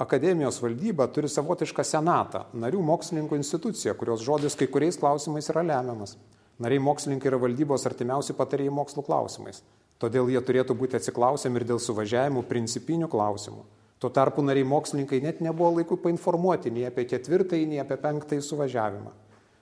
akademijos 0.03 0.59
valdyba 0.63 1.07
turi 1.13 1.29
savotišką 1.31 1.85
senatą, 1.87 2.47
narių 2.55 2.81
mokslininkų 2.89 3.39
instituciją, 3.39 3.95
kurios 3.99 4.25
žodis 4.25 4.57
kai 4.59 4.67
kuriais 4.71 4.99
klausimais 4.99 5.51
yra 5.53 5.63
lemiamas. 5.67 6.17
Nariai 6.63 6.83
mokslininkai 6.83 7.31
yra 7.31 7.41
valdybos 7.43 7.87
artimiausi 7.89 8.37
patarėjai 8.39 8.75
mokslo 8.75 9.05
klausimais. 9.07 9.63
Todėl 10.03 10.33
jie 10.33 10.41
turėtų 10.43 10.75
būti 10.79 10.99
atsiklausiami 10.99 11.61
ir 11.61 11.69
dėl 11.69 11.81
suvažiavimų 11.83 12.43
principinių 12.49 13.09
klausimų. 13.11 13.63
Tuo 14.03 14.11
tarpu 14.11 14.43
nariai 14.43 14.67
mokslininkai 14.67 15.21
net 15.23 15.41
nebuvo 15.47 15.77
laiku 15.77 15.95
painformuoti 16.03 16.73
nei 16.75 16.89
apie 16.89 17.05
ketvirtąjį, 17.07 17.67
nei 17.71 17.79
apie 17.79 17.95
penktąjį 18.03 18.43
suvažiavimą. 18.43 19.13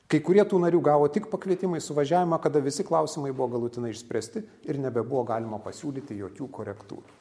Kai 0.09 0.23
kurie 0.25 0.41
tų 0.49 0.63
narių 0.63 0.79
gavo 0.81 1.11
tik 1.13 1.27
pakvietimą 1.29 1.77
į 1.77 1.83
suvažiavimą, 1.85 2.39
kada 2.41 2.63
visi 2.65 2.87
klausimai 2.89 3.35
buvo 3.35 3.51
galutinai 3.59 3.91
išspręsti 3.93 4.41
ir 4.73 4.79
nebebuvo 4.81 5.27
galima 5.29 5.59
pasiūlyti 5.61 6.17
jokių 6.23 6.49
korektūrų. 6.57 7.19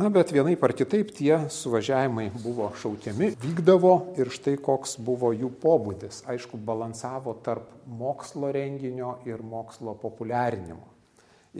Na, 0.00 0.08
bet 0.08 0.32
vienaip 0.32 0.64
ar 0.64 0.72
kitaip 0.74 1.12
tie 1.14 1.36
suvažiavimai 1.52 2.30
buvo 2.40 2.70
šaukiami, 2.80 3.28
vykdavo 3.44 3.92
ir 4.16 4.32
štai 4.32 4.56
koks 4.56 4.96
buvo 5.04 5.34
jų 5.36 5.52
pobūdis. 5.60 6.22
Aišku, 6.32 6.56
balansavo 6.56 7.36
tarp 7.44 7.68
mokslo 7.84 8.48
renginio 8.56 9.18
ir 9.28 9.44
mokslo 9.44 9.98
populiarinimo. 10.00 10.88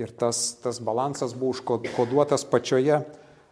Ir 0.00 0.16
tas, 0.16 0.56
tas 0.64 0.80
balansas 0.80 1.36
buvo 1.36 1.52
užkoduotas 1.54 2.48
pačioje 2.48 3.04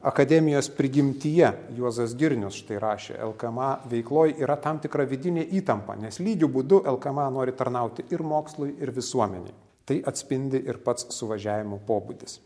akademijos 0.05 0.69
prigimtyje. 0.77 1.51
Juozas 1.79 2.15
Girnius 2.21 2.61
štai 2.61 2.79
rašė, 2.83 3.19
LKMA 3.31 3.71
veikloje 3.91 4.37
yra 4.45 4.57
tam 4.61 4.79
tikra 4.83 5.07
vidinė 5.09 5.47
įtampa, 5.59 5.97
nes 5.97 6.21
lygių 6.21 6.51
būdų 6.59 6.81
LKMA 6.95 7.29
nori 7.33 7.57
tarnauti 7.57 8.07
ir 8.13 8.23
mokslui, 8.23 8.75
ir 8.85 8.93
visuomeniai. 8.95 9.55
Tai 9.85 10.01
atspindi 10.09 10.63
ir 10.65 10.81
pats 10.85 11.09
suvažiavimo 11.13 11.81
pobūdis. 11.89 12.39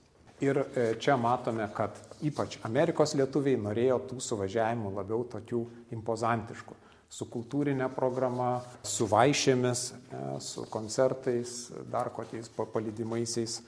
Ir 0.42 0.58
e, 0.62 0.90
čia 1.02 1.16
matome, 1.18 1.66
kad 1.74 1.98
ypač 2.22 2.60
Amerikos 2.66 3.16
lietuviai 3.18 3.58
norėjo 3.58 3.98
tų 4.10 4.20
suvažiavimų 4.22 4.94
labiau 4.94 5.24
tokių 5.34 5.64
impozantiškų 5.98 6.84
su 7.08 7.26
kultūrinė 7.32 7.88
programa, 7.94 8.58
su 8.84 9.08
vaišėmis, 9.08 9.84
e, 9.90 10.22
su 10.44 10.66
koncertais, 10.70 11.70
dar 11.90 12.12
kokiais 12.14 12.50
palydimaisiais 12.54 13.62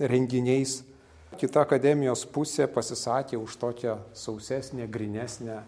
renginiais. 0.00 0.82
Kita 1.34 1.66
akademijos 1.66 2.22
pusė 2.30 2.68
pasisakė 2.70 3.34
už 3.36 3.56
tokią 3.60 3.98
sausesnę, 4.14 4.86
grinesnę 4.88 5.58
e, 5.58 5.62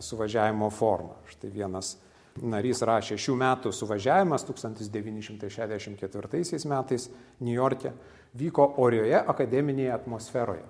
suvažiavimo 0.00 0.70
formą. 0.70 1.14
Štai 1.28 1.50
vienas 1.52 1.98
narys 2.40 2.82
rašė, 2.86 3.18
šių 3.20 3.34
metų 3.42 3.72
suvažiavimas 3.76 4.46
1964 4.48 6.68
metais 6.70 7.10
New 7.40 7.52
York'e 7.52 7.92
vyko 8.38 8.74
orioje 8.80 9.18
akademinėje 9.20 9.92
atmosferoje. 9.98 10.64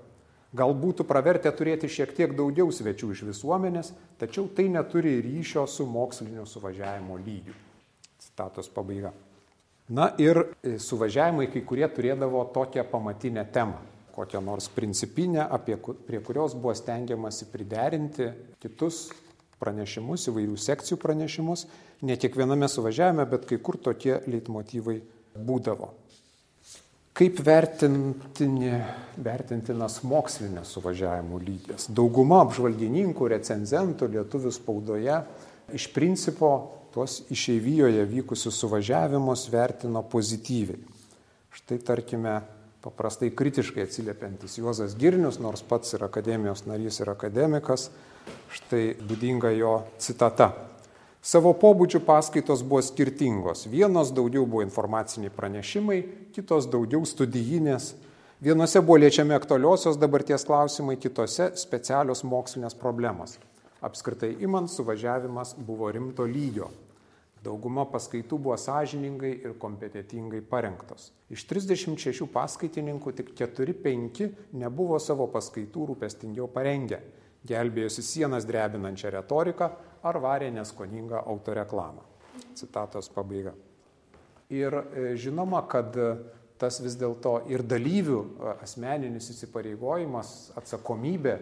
Gal 0.53 0.75
būtų 0.77 1.07
pravertę 1.09 1.49
turėti 1.57 1.89
šiek 1.89 2.11
tiek 2.17 2.35
daugiau 2.37 2.73
svečių 2.73 3.13
iš 3.15 3.23
visuomenės, 3.31 3.93
tačiau 4.21 4.49
tai 4.53 4.67
neturi 4.69 5.23
ryšio 5.25 5.67
su 5.71 5.87
mokslinio 5.89 6.45
suvažiavimo 6.49 7.17
lygiu. 7.21 7.55
Citatos 8.21 8.69
pabaiga. 8.69 9.13
Na 9.93 10.15
ir 10.21 10.39
e, 10.63 10.79
suvažiavimai 10.81 11.47
kai 11.53 11.63
kurie 11.69 11.89
turėdavo 11.89 12.45
tokią 12.53 12.85
pamatinę 12.91 13.45
temą, 13.53 13.79
kokią 14.15 14.43
nors 14.45 14.69
principinę, 14.73 15.47
apie, 15.49 15.77
prie 16.07 16.21
kurios 16.25 16.55
buvo 16.55 16.75
stengiamasi 16.77 17.49
priderinti 17.53 18.29
kitus 18.63 19.09
pranešimus, 19.63 20.29
įvairių 20.31 20.59
sekcijų 20.59 20.99
pranešimus. 21.01 21.67
Ne 22.03 22.19
kiekviename 22.19 22.69
suvažiavime, 22.69 23.27
bet 23.31 23.47
kai 23.51 23.61
kur 23.63 23.79
tokie 23.79 24.19
leitmotyvai 24.27 24.99
būdavo. 25.39 25.93
Kaip 27.13 27.43
vertintini, 27.45 28.73
vertintinas 29.21 29.99
mokslinės 30.09 30.71
suvažiavimų 30.73 31.41
lygis? 31.45 31.91
Dauguma 31.93 32.41
apžvalgininkų, 32.47 33.29
recenzentų 33.35 34.09
lietuvių 34.15 34.53
spaudoje 34.57 35.19
iš 35.77 35.91
principo 35.93 36.55
tuos 36.93 37.21
išeivijoje 37.33 38.05
vykusius 38.09 38.57
suvažiavimus 38.65 39.45
vertino 39.53 40.03
pozityviai. 40.09 40.81
Štai 41.53 41.79
tarkime, 41.85 42.39
paprastai 42.83 43.31
kritiškai 43.31 43.87
atsiliepiantis 43.87 44.59
Juozas 44.59 44.97
Girnius, 44.99 45.39
nors 45.39 45.63
pats 45.63 45.95
yra 45.97 46.09
akademijos 46.11 46.65
narys 46.67 46.99
ir 47.01 47.13
akademikas, 47.13 47.89
štai 48.51 48.97
būdinga 49.07 49.55
jo 49.55 49.79
citata. 50.03 50.51
Savo 51.23 51.53
pobūdžių 51.55 52.01
paskaitos 52.03 52.65
buvo 52.67 52.81
skirtingos. 52.83 53.69
Vienos 53.71 54.11
daugiau 54.11 54.43
buvo 54.43 54.65
informaciniai 54.67 55.31
pranešimai, 55.31 56.01
kitos 56.35 56.67
daugiau 56.67 57.07
studijinės. 57.07 57.93
Vienose 58.43 58.83
buvo 58.83 58.99
liečiami 58.99 59.37
aktualiosios 59.37 60.01
dabarties 60.03 60.43
klausimai, 60.49 60.97
kitose 60.99 61.53
specialios 61.63 62.25
mokslinės 62.27 62.75
problemos. 62.75 63.37
Apskritai 63.83 64.33
imant, 64.43 64.67
suvažiavimas 64.71 65.55
buvo 65.63 65.93
rimto 65.95 66.27
lygio. 66.27 66.73
Dauguma 67.43 67.83
paskaitų 67.91 68.37
buvo 68.39 68.55
sąžiningai 68.61 69.33
ir 69.43 69.57
kompetitingai 69.59 70.45
parengtos. 70.47 71.09
Iš 71.33 71.43
36 71.51 72.29
paskaitininkų 72.31 73.15
tik 73.19 73.33
4-5 73.39 74.29
nebuvo 74.63 75.01
savo 75.03 75.27
paskaitų 75.33 75.89
rūpestingiau 75.91 76.47
parengę, 76.55 77.01
gelbėjosi 77.49 78.05
sienas 78.07 78.47
drebinančią 78.47 79.11
retoriką 79.17 79.73
ar 80.07 80.21
varė 80.23 80.53
neskoningą 80.55 81.25
autoreklamą. 81.27 82.07
Citatos 82.55 83.11
pabaiga. 83.11 83.57
Ir 84.53 84.75
e, 84.77 85.05
žinoma, 85.17 85.65
kad 85.67 85.97
e, 85.97 86.15
tas 86.61 86.79
vis 86.85 86.95
dėlto 87.01 87.39
ir 87.51 87.65
dalyvių 87.67 88.19
e, 88.23 88.57
asmeninis 88.63 89.31
įsipareigojimas, 89.33 90.53
atsakomybė 90.61 91.39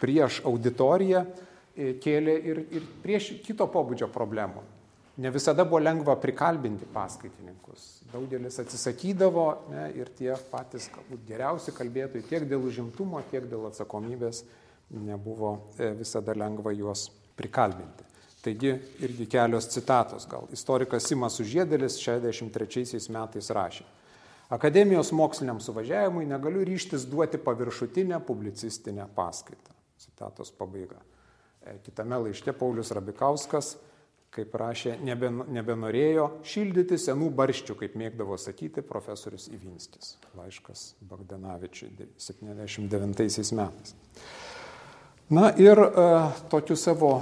prieš 0.00 0.40
auditoriją 0.48 1.26
kėlė 1.74 2.34
ir, 2.50 2.58
ir 2.74 2.86
prieš 3.02 3.32
kito 3.44 3.66
pobūdžio 3.70 4.08
problemų. 4.14 4.62
Ne 5.16 5.30
visada 5.30 5.62
buvo 5.64 5.78
lengva 5.78 6.16
prikalbinti 6.18 6.88
paskaitininkus. 6.90 7.84
Daugelis 8.10 8.58
atsisakydavo 8.58 9.44
ne, 9.70 9.84
ir 9.94 10.10
tie 10.18 10.32
patys 10.50 10.88
galbūt 10.90 11.22
geriausi 11.28 11.74
kalbėtojai 11.74 12.26
tiek 12.26 12.46
dėl 12.50 12.66
užimtumo, 12.66 13.22
tiek 13.30 13.46
dėl 13.50 13.68
atsakomybės 13.68 14.42
nebuvo 14.90 15.52
e, 15.78 15.92
visada 16.00 16.34
lengva 16.34 16.74
juos 16.74 17.06
prikalbinti. 17.38 18.10
Taigi 18.44 18.74
irgi 19.06 19.28
kelios 19.30 19.70
citatos. 19.72 20.26
Gal 20.28 20.50
istorikas 20.52 21.06
Simas 21.08 21.38
Užėdelis 21.40 21.96
63 22.02 22.98
metais 23.14 23.54
rašė. 23.54 23.86
Akademijos 24.52 25.14
moksliniam 25.16 25.62
suvažiavimui 25.62 26.26
negaliu 26.28 26.66
ryštis 26.66 27.06
duoti 27.08 27.38
paviršutinę 27.40 28.18
publicistinę 28.26 29.06
paskaitą. 29.14 29.72
Citatos 29.98 30.50
pabaiga. 30.52 30.98
E, 31.62 31.78
kitame 31.86 32.18
laiške 32.26 32.52
Paulius 32.52 32.92
Rabikauskas, 32.92 33.76
kaip 34.34 34.54
rašė, 34.58 34.96
neben, 35.06 35.44
nebenorėjo 35.54 36.26
šildyti 36.46 36.98
senų 36.98 37.30
barščių, 37.38 37.76
kaip 37.78 37.94
mėgdavo 37.98 38.36
sakyti 38.40 38.82
profesorius 38.86 39.46
Ivinskis. 39.52 40.16
Laiškas 40.38 40.94
Bagdanavičiui 41.10 42.08
79 42.18 43.54
metais. 43.54 43.94
Na 45.30 45.48
ir 45.56 45.80
e, 45.80 46.06
tokiu 46.52 46.76
savo 46.76 47.14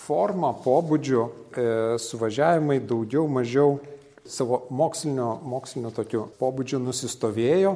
formą, 0.00 0.54
pobūdžiu 0.64 1.22
e, 1.22 1.64
suvažiavimai 2.00 2.78
daugiau 2.80 3.26
mažiau 3.28 3.78
savo 4.24 4.64
mokslinio, 4.70 5.34
mokslinio 5.44 5.90
tokiu 5.94 6.28
pobūdžiu 6.40 6.80
nusistovėjo 6.82 7.74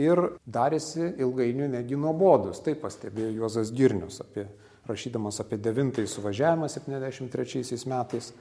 ir 0.00 0.20
darėsi 0.46 1.14
ilgainiui 1.22 1.70
negi 1.72 1.98
nuobodus. 1.98 2.60
Taip 2.64 2.82
pastebėjo 2.84 3.32
Juozas 3.40 3.72
Girnius 3.74 4.20
apie 4.22 4.46
rašydamas 4.88 5.40
apie 5.42 5.58
devintąjį 5.60 6.10
suvažiavimą 6.10 6.68
73 6.68 7.80
metais. 7.90 8.32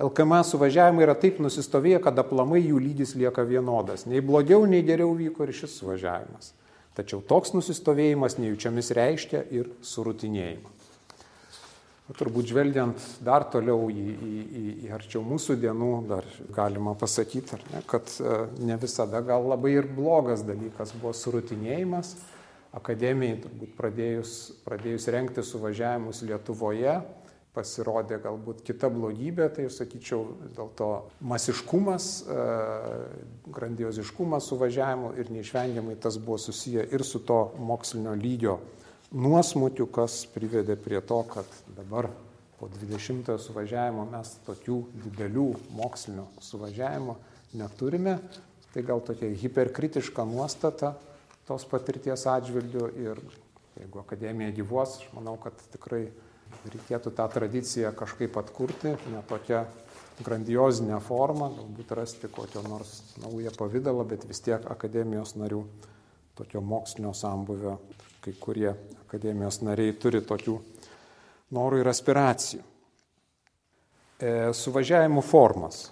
LKM 0.00 0.38
suvažiavimai 0.48 1.04
yra 1.04 1.14
taip 1.18 1.42
nusistovėję, 1.44 2.00
kad 2.06 2.18
aplamai 2.22 2.62
jų 2.62 2.80
lygis 2.80 3.12
lieka 3.20 3.44
vienodas. 3.44 4.06
Nei 4.08 4.22
blogiau, 4.24 4.64
nei 4.64 4.80
geriau 4.86 5.12
vyko 5.18 5.44
ir 5.44 5.52
šis 5.56 5.76
suvažiavimas. 5.82 6.54
Tačiau 6.96 7.20
toks 7.20 7.52
nusistovėjimas 7.54 8.38
nejučiamis 8.40 8.90
reiškia 8.96 9.44
ir 9.54 9.68
surutinėjimą. 9.84 10.78
Turbūt 12.18 12.48
žvelgiant 12.50 13.02
dar 13.22 13.44
toliau 13.52 13.86
į, 13.92 14.02
į, 14.02 14.30
į, 14.42 14.62
į 14.88 14.88
arčiau 14.96 15.20
mūsų 15.22 15.54
dienų, 15.62 15.90
dar 16.10 16.26
galima 16.56 16.96
pasakyti, 16.98 17.60
ne, 17.70 17.84
kad 17.86 18.10
e, 18.18 18.38
ne 18.66 18.78
visada 18.82 19.20
gal 19.22 19.46
labai 19.52 19.76
ir 19.76 19.86
blogas 19.94 20.42
dalykas 20.42 20.90
buvo 20.96 21.12
surutinėjimas, 21.14 22.16
akademijai, 22.76 23.40
turbūt 23.44 23.72
pradėjus, 23.78 24.34
pradėjus 24.66 25.08
renkti 25.10 25.42
suvažiavimus 25.46 26.22
Lietuvoje, 26.26 27.00
pasirodė 27.54 28.20
galbūt 28.22 28.62
kita 28.66 28.88
blogybė, 28.94 29.48
tai 29.54 29.66
aš 29.66 29.80
sakyčiau, 29.80 30.20
dėl 30.54 30.70
to 30.78 30.90
masiškumas, 31.32 32.06
e, 32.22 32.44
grandioziškumas 33.50 34.46
suvažiavimų 34.52 35.16
ir 35.18 35.32
neišvengiamai 35.34 35.96
tas 35.98 36.18
buvo 36.18 36.38
susiję 36.38 36.86
ir 36.94 37.04
su 37.04 37.18
to 37.26 37.40
mokslinio 37.58 38.14
lygio 38.14 38.60
nuosmutiu, 39.10 39.88
kas 39.90 40.22
privedė 40.30 40.78
prie 40.78 41.00
to, 41.02 41.24
kad 41.26 41.58
dabar 41.74 42.08
po 42.60 42.68
20 42.70 43.34
suvažiavimo 43.42 44.06
mes 44.12 44.36
tokių 44.46 44.78
didelių 45.08 45.48
mokslinių 45.74 46.28
suvažiavimų 46.44 47.16
neturime. 47.58 48.18
Tai 48.70 48.82
gal 48.86 49.00
tokia 49.02 49.32
hiperkritiška 49.34 50.22
nuostata 50.28 50.92
tos 51.50 51.66
patirties 51.66 52.28
atžvilgių 52.30 52.88
ir 53.02 53.20
jeigu 53.80 54.02
akademija 54.04 54.54
gyvuos, 54.54 55.00
aš 55.00 55.10
manau, 55.16 55.34
kad 55.42 55.56
tikrai 55.72 56.04
reikėtų 56.70 57.12
tą 57.16 57.26
tradiciją 57.32 57.90
kažkaip 57.96 58.36
atkurti, 58.38 58.94
ne 59.10 59.22
tokia 59.28 59.64
grandiozinė 60.24 61.00
forma, 61.02 61.48
galbūt 61.56 61.94
rasti 61.96 62.30
kokio 62.30 62.62
nors 62.68 63.00
naują 63.22 63.52
pavydalą, 63.56 64.04
bet 64.08 64.26
vis 64.28 64.42
tiek 64.44 64.66
akademijos 64.70 65.34
narių 65.40 65.62
tokio 66.38 66.62
mokslinio 66.62 67.14
sambuvio, 67.16 67.78
kai 68.20 68.34
kurie 68.38 68.74
akademijos 69.06 69.62
nariai 69.64 69.96
turi 69.98 70.20
tokių 70.26 70.58
norų 71.56 71.80
ir 71.80 71.90
aspiracijų. 71.90 72.60
E, 74.20 74.32
suvažiavimų 74.52 75.24
formas. 75.24 75.88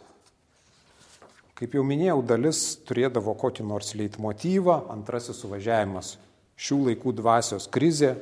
Kaip 1.58 1.72
jau 1.74 1.82
minėjau, 1.82 2.20
dalis 2.22 2.76
turėdavo 2.86 3.32
kokį 3.34 3.64
nors 3.66 3.90
leitmotyvą, 3.98 4.76
antrasis 4.94 5.40
suvažiavimas 5.42 6.12
šių 6.58 6.78
laikų 6.90 7.14
dvasios 7.18 7.66
krizė 7.74 8.12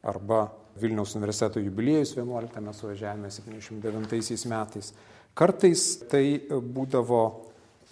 arba 0.00 0.46
Vilniaus 0.80 1.12
universiteto 1.18 1.60
jubiliejus 1.60 2.14
11 2.16 2.72
suvažiavime 2.78 3.28
79 3.28 4.46
metais. 4.48 4.94
Kartais 5.36 5.82
tai 6.08 6.24
būdavo 6.48 7.20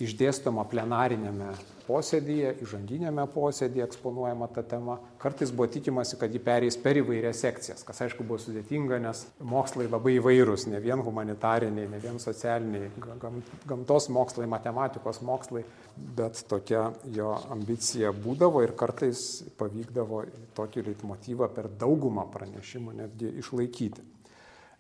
išdėstoma 0.00 0.64
plenarinėme 0.71 1.52
posėdėje, 1.88 2.52
įžanginėme 2.64 3.25
posėdėje 3.33 3.87
eksponuojama 3.88 4.49
ta 4.52 4.62
tema. 4.66 4.99
Kartais 5.23 5.52
buvo 5.54 5.68
tikimasi, 5.73 6.18
kad 6.21 6.35
ji 6.35 6.42
perės 6.45 6.76
per 6.80 7.00
įvairias 7.00 7.40
sekcijas, 7.45 7.85
kas 7.88 8.02
aišku 8.04 8.26
buvo 8.28 8.38
sudėtinga, 8.42 9.00
nes 9.02 9.25
mokslai 9.40 9.88
labai 9.88 10.18
įvairūs, 10.18 10.68
ne 10.73 10.83
vien 10.85 11.00
humanitariniai, 11.04 11.88
ne 11.88 12.02
vien 12.02 12.21
socialiniai, 12.23 12.92
gam, 13.23 13.40
gamtos 13.68 14.11
mokslai, 14.12 14.49
matematikos 14.50 15.23
mokslai, 15.26 15.64
bet 15.97 16.45
tokia 16.50 16.90
jo 17.14 17.33
ambicija 17.54 18.12
būdavo 18.14 18.62
ir 18.66 18.76
kartais 18.78 19.25
pavykdavo 19.59 20.23
tokį 20.59 20.87
leitmotyvą 20.92 21.50
per 21.57 21.73
daugumą 21.80 22.28
pranešimų 22.35 22.97
netgi 23.02 23.33
išlaikyti. 23.42 24.04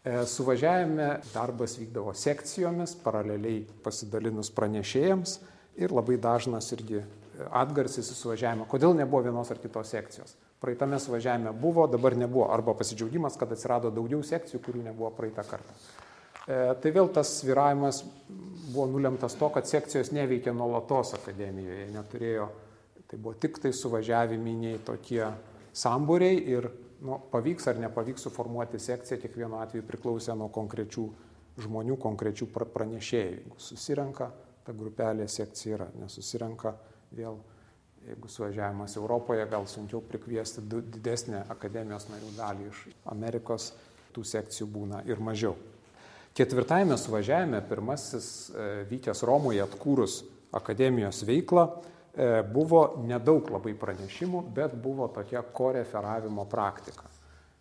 E, 0.04 0.20
suvažiavime 0.30 1.08
darbas 1.32 1.74
vykdavo 1.80 2.12
sekcijomis, 2.14 2.94
paraleliai 3.02 3.64
pasidalinus 3.82 4.52
pranešėjams 4.54 5.38
ir 5.78 5.94
labai 5.94 6.18
dažnas 6.20 6.68
irgi 6.76 7.02
atgarsis 7.54 8.10
į 8.12 8.16
suvažiavimą. 8.18 8.66
Kodėl 8.70 8.96
nebuvo 8.98 9.22
vienos 9.28 9.50
ar 9.52 9.60
kitos 9.62 9.92
sekcijos? 9.94 10.34
Praeitame 10.58 10.98
suvažiavime 10.98 11.52
buvo, 11.54 11.86
dabar 11.86 12.16
nebuvo. 12.18 12.48
Arba 12.50 12.74
pasidžiaugimas, 12.74 13.38
kad 13.38 13.52
atsirado 13.54 13.92
daugiau 13.94 14.24
sekcijų, 14.26 14.60
kurių 14.64 14.88
nebuvo 14.88 15.12
praeitą 15.14 15.44
kartą. 15.46 15.76
E, 16.48 16.56
tai 16.82 16.92
vėl 16.94 17.10
tas 17.14 17.36
sviravimas 17.38 18.02
buvo 18.72 18.88
nulemtas 18.90 19.36
to, 19.38 19.50
kad 19.54 19.68
sekcijos 19.70 20.10
neveikia 20.16 20.54
nuolatos 20.56 21.14
akademijoje, 21.18 21.86
neturėjo, 21.94 22.48
tai 23.06 23.20
buvo 23.20 23.36
tik 23.38 23.60
tai 23.62 23.72
suvažiaviminiai 23.76 24.82
tokie 24.86 25.22
sambūriai 25.76 26.42
ir 26.56 26.70
nu, 27.04 27.20
pavyks 27.30 27.70
ar 27.70 27.78
nepavyks 27.84 28.26
suformuoti 28.26 28.80
sekciją, 28.82 29.20
kiekvienu 29.22 29.60
atveju 29.62 29.86
priklausė 29.86 30.34
nuo 30.38 30.50
konkrečių 30.52 31.06
žmonių, 31.62 31.98
konkrečių 32.02 32.50
pranešėjų. 32.56 33.38
Jeigu 33.38 33.60
susirenka, 33.62 34.32
ta 34.68 34.76
grupelė 34.76 35.24
sekcija 35.32 35.78
yra, 35.78 35.88
nesusirenka 35.96 36.74
vėl, 37.16 37.40
jeigu 38.04 38.28
suvažiavimas 38.28 38.94
Europoje, 39.00 39.48
gal 39.50 39.66
sunkiau 39.68 40.02
prikviesti 40.04 40.62
didesnę 40.68 41.46
akademijos 41.48 42.08
narių 42.12 42.32
dalį 42.36 42.70
iš 42.70 42.84
Amerikos, 43.08 43.72
tų 44.12 44.24
sekcijų 44.28 44.68
būna 44.72 45.02
ir 45.08 45.20
mažiau. 45.24 45.56
Ketvirtajame 46.36 46.96
suvažiavime, 47.00 47.60
pirmasis 47.66 48.28
e, 48.52 48.68
vykęs 48.92 49.24
Romoje 49.26 49.64
atkūrus 49.64 50.20
akademijos 50.54 51.24
veiklą, 51.26 51.66
E, 52.18 52.42
buvo 52.42 52.80
nedaug 53.06 53.46
labai 53.54 53.76
pranešimų, 53.78 54.40
bet 54.50 54.72
buvo 54.82 55.06
tokia 55.14 55.38
koreferavimo 55.54 56.48
praktika. 56.50 57.06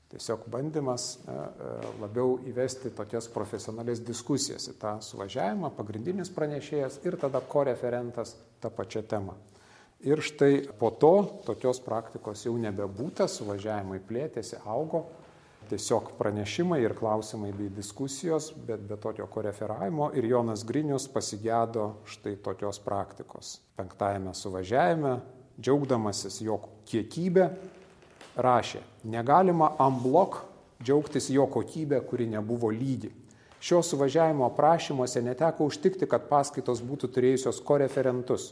Tiesiog 0.07 0.45
bandymas 0.47 1.17
e, 1.19 1.33
e, 1.35 1.71
labiau 1.99 2.37
įvesti 2.47 2.93
tokias 2.95 3.27
profesionalias 3.27 3.99
diskusijas 4.07 4.69
į 4.71 4.77
tą 4.79 4.93
suvažiavimą, 5.03 5.73
pagrindinis 5.75 6.31
pranešėjas 6.31 7.01
ir 7.03 7.17
tada 7.19 7.41
koreferentas 7.43 8.37
tą 8.63 8.71
pačią 8.71 9.03
temą. 9.03 9.35
Ir 10.07 10.21
štai 10.23 10.61
po 10.79 10.93
to 10.95 11.41
tokios 11.43 11.81
praktikos 11.83 12.45
jau 12.45 12.53
nebebūta, 12.61 13.27
suvažiavimai 13.27 13.99
plėtėsi, 14.07 14.61
augo, 14.63 15.07
tiesiog 15.67 16.13
pranešimai 16.15 16.79
ir 16.85 16.95
klausimai 16.95 17.51
bei 17.51 17.67
diskusijos, 17.73 18.53
bet 18.67 18.83
be 18.87 18.95
tokio 19.01 19.27
koreferavimo 19.27 20.11
ir 20.15 20.29
Jonas 20.29 20.63
Grinius 20.63 21.09
pasigėdo 21.11 21.89
štai 22.07 22.37
tokios 22.45 22.79
praktikos. 22.79 23.57
Penktajame 23.75 24.31
suvažiavime, 24.37 25.17
džiaugdamasis 25.59 26.39
jo 26.45 26.61
kiekybę, 26.87 27.49
rašė, 28.37 28.83
negalima 29.03 29.73
amblok 29.81 30.43
džiaugtis 30.83 31.31
jo 31.33 31.47
kokybė, 31.49 32.01
kuri 32.05 32.27
nebuvo 32.29 32.69
lygi. 32.71 33.09
Šio 33.59 33.81
suvažiavimo 33.81 34.45
aprašymuose 34.45 35.21
neteko 35.25 35.65
užtikti, 35.65 36.05
kad 36.05 36.29
paskaitos 36.29 36.83
būtų 36.85 37.09
turėjusios 37.15 37.61
koreferentus. 37.65 38.51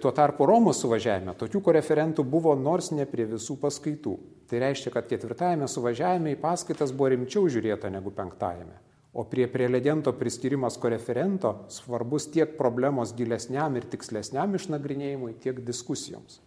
Tuo 0.00 0.12
tarpu 0.12 0.44
Romos 0.48 0.80
suvažiavime 0.80 1.32
tokių 1.40 1.60
koreferentų 1.68 2.24
buvo 2.28 2.54
nors 2.56 2.90
ne 2.92 3.06
prie 3.08 3.24
visų 3.28 3.58
paskaitų. 3.60 4.16
Tai 4.48 4.60
reiškia, 4.62 4.92
kad 4.94 5.08
ketvirtajame 5.08 5.68
suvažiavime 5.68 6.34
į 6.34 6.40
paskaitas 6.40 6.92
buvo 6.92 7.12
rimčiau 7.14 7.48
žiūrėta 7.52 7.90
negu 7.92 8.12
penktajame. 8.14 8.76
O 9.16 9.24
prie 9.24 9.46
prelegento 9.48 10.12
priskirimas 10.12 10.76
koreferento 10.76 11.54
svarbus 11.72 12.28
tiek 12.32 12.56
problemos 12.58 13.14
gilesniam 13.16 13.76
ir 13.80 13.88
tikslesniam 13.88 14.52
išnagrinėjimui, 14.58 15.38
tiek 15.40 15.62
diskusijoms. 15.64 16.42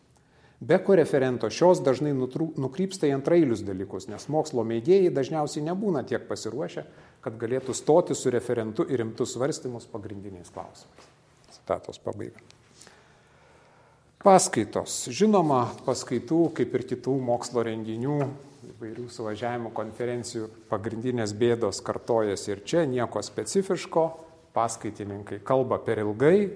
Be 0.60 0.76
koreferento 0.84 1.48
šios 1.48 1.80
dažnai 1.80 2.12
nukrypsta 2.12 3.08
į 3.08 3.14
antrailius 3.16 3.62
dalykus, 3.64 4.10
nes 4.12 4.28
mokslo 4.28 4.66
mėgėjai 4.68 5.14
dažniausiai 5.16 5.64
nebūna 5.64 6.04
tiek 6.08 6.26
pasiruošę, 6.28 6.84
kad 7.24 7.40
galėtų 7.40 7.76
stoti 7.76 8.16
su 8.16 8.32
referentu 8.34 8.84
į 8.84 9.00
rimtus 9.00 9.38
svarstymus 9.38 9.88
pagrindiniais 9.88 10.52
klausimais. 10.52 11.08
Citatos 11.56 12.02
pabaiga. 12.04 12.44
Paskaitos. 14.20 15.06
Žinoma, 15.16 15.62
paskaitų, 15.86 16.42
kaip 16.58 16.74
ir 16.76 16.84
kitų 16.92 17.14
mokslo 17.24 17.64
renginių, 17.64 18.18
įvairių 18.74 19.06
suvažiavimų, 19.16 19.72
konferencijų 19.72 20.50
pagrindinės 20.68 21.32
bėdos 21.40 21.80
kartojasi 21.88 22.52
ir 22.52 22.66
čia 22.68 22.84
nieko 22.84 23.24
specifiško. 23.24 24.10
Paskaitininkai 24.52 25.40
kalba 25.46 25.78
per 25.86 26.02
ilgai, 26.04 26.50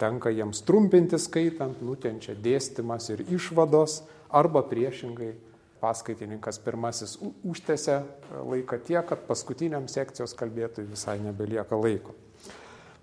tenka 0.00 0.32
jiems 0.32 0.64
trumpinti 0.66 1.18
skaitant, 1.20 1.82
nukenčia 1.84 2.34
dėstymas 2.34 3.10
ir 3.12 3.22
išvados, 3.28 4.00
arba 4.30 4.62
priešingai 4.66 5.34
paskaitininkas 5.80 6.60
pirmasis 6.64 7.16
užtęsia 7.44 8.02
laiką 8.44 8.80
tiek, 8.84 9.04
kad 9.08 9.22
paskutiniam 9.28 9.88
sekcijos 9.88 10.34
kalbėtojui 10.36 10.90
visai 10.92 11.18
nebelieka 11.22 11.78
laiko. 11.78 12.16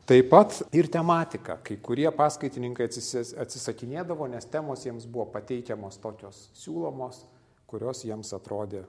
Taip 0.08 0.30
pat 0.32 0.62
ir 0.72 0.88
tematika. 0.88 1.58
Kai 1.60 1.76
kurie 1.84 2.08
paskaitininkai 2.16 2.88
atsisakinėdavo, 2.88 4.30
nes 4.32 4.46
temos 4.48 4.86
jiems 4.86 5.08
buvo 5.10 5.26
pateikiamos 5.34 6.00
tokios 6.00 6.46
siūlomos, 6.56 7.26
kurios 7.68 8.06
jiems 8.08 8.32
atrodė 8.38 8.86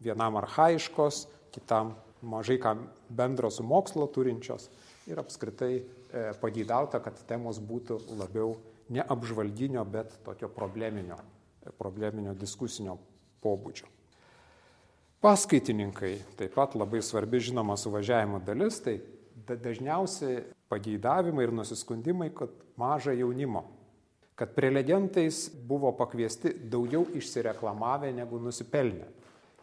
vienam 0.00 0.38
arhaiškos, 0.40 1.26
kitam 1.52 1.92
mažai 2.24 2.56
ką 2.62 2.78
bendro 3.12 3.50
su 3.52 3.66
mokslo 3.66 4.06
turinčios 4.08 4.70
ir 5.10 5.20
apskritai 5.20 5.82
pagydauta, 6.40 7.00
kad 7.02 7.18
temos 7.28 7.58
būtų 7.58 7.98
labiau 8.18 8.54
ne 8.94 9.02
apžvalginio, 9.02 9.84
bet 9.84 10.18
tokio 10.24 10.48
probleminio, 10.52 11.18
e, 11.64 11.72
probleminio 11.78 12.34
diskusinio 12.34 12.98
pobūdžio. 13.44 13.88
Paskaitininkai 15.24 16.18
taip 16.36 16.52
pat 16.54 16.74
labai 16.76 17.00
svarbi 17.02 17.40
žinoma 17.40 17.78
suvažiavimo 17.80 18.42
dalis, 18.44 18.82
tai 18.84 18.98
dažniausiai 19.48 20.42
pageidavimai 20.68 21.46
ir 21.46 21.52
nusiskundimai, 21.52 22.28
kad 22.36 22.52
maža 22.76 23.14
jaunimo, 23.16 23.64
kad 24.36 24.52
prelegentais 24.54 25.48
buvo 25.64 25.92
pakviesti 25.96 26.52
daugiau 26.68 27.06
išsireklamavę 27.16 28.12
negu 28.12 28.38
nusipelnę 28.42 29.08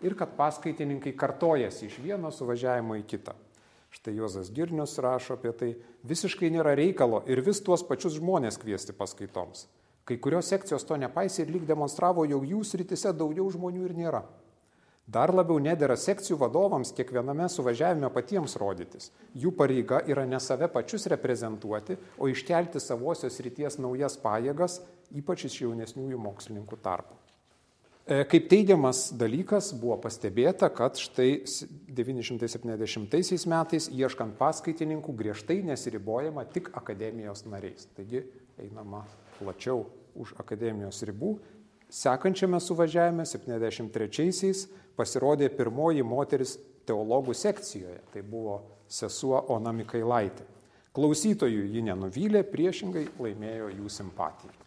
ir 0.01 0.15
kad 0.17 0.33
paskaitininkai 0.37 1.13
kartojasi 1.13 1.85
iš 1.85 1.99
vieno 2.01 2.31
suvažiavimo 2.33 2.97
į 2.97 3.05
kitą. 3.05 3.35
Štai 3.91 4.15
Juozas 4.15 4.51
Girnius 4.56 4.95
rašo 5.04 5.36
apie 5.36 5.51
tai, 5.51 5.69
visiškai 6.08 6.47
nėra 6.54 6.77
reikalo 6.80 7.25
ir 7.27 7.41
vis 7.43 7.60
tuos 7.60 7.84
pačius 7.84 8.15
žmonės 8.21 8.58
kviesti 8.62 8.95
paskaitoms. 8.95 9.65
Kai 10.08 10.15
kurios 10.17 10.47
sekcijos 10.49 10.88
to 10.88 10.95
nepaisė 10.97 11.43
ir 11.43 11.51
lyg 11.51 11.65
demonstravo, 11.67 12.23
jog 12.25 12.47
jų 12.47 12.63
sritise 12.65 13.12
daugiau 13.12 13.49
žmonių 13.51 13.84
ir 13.89 13.97
nėra. 13.99 14.23
Dar 15.12 15.34
labiau 15.36 15.60
nedėra 15.60 15.97
sekcijų 15.99 16.38
vadovams 16.39 16.93
kiekviename 16.95 17.49
suvažiavime 17.51 18.10
patiems 18.15 18.56
rodytis. 18.62 19.10
Jų 19.36 19.51
pareiga 19.60 19.99
yra 20.08 20.23
ne 20.25 20.39
save 20.39 20.71
pačius 20.71 21.10
reprezentuoti, 21.12 21.99
o 22.17 22.32
iškelti 22.32 22.80
savosios 22.80 23.41
ryties 23.43 23.75
naujas 23.82 24.15
pajėgas, 24.23 24.80
ypač 25.12 25.49
iš 25.49 25.63
jaunesniųjų 25.65 26.21
mokslininkų 26.30 26.80
tarpo. 26.86 27.20
E, 28.07 28.23
kaip 28.25 28.47
teigiamas 28.49 29.11
dalykas 29.13 29.69
buvo 29.77 29.99
pastebėta, 30.01 30.71
kad 30.73 30.97
štai 30.97 31.43
970 31.93 33.45
metais 33.51 33.89
ieškant 33.93 34.33
paskaitininkų 34.39 35.13
griežtai 35.19 35.59
nesiribojama 35.67 36.47
tik 36.49 36.71
akademijos 36.77 37.45
nariais. 37.45 37.85
Taigi 37.93 38.23
einama 38.57 39.03
plačiau 39.37 39.85
už 40.17 40.33
akademijos 40.41 41.03
ribų. 41.05 41.35
Sekančiame 41.91 42.57
suvažiavime 42.63 43.27
73-aisiais 43.27 44.65
pasirodė 44.97 45.51
pirmoji 45.53 46.01
moteris 46.07 46.55
teologų 46.89 47.35
sekcijoje. 47.37 47.99
Tai 48.13 48.23
buvo 48.25 48.57
sesuo 48.89 49.43
Ona 49.53 49.75
Mikailaitė. 49.75 50.47
Klausytojų 50.91 51.67
ji 51.71 51.85
nenuvylė, 51.87 52.41
priešingai 52.49 53.05
laimėjo 53.21 53.69
jų 53.77 53.93
simpatiją. 53.93 54.57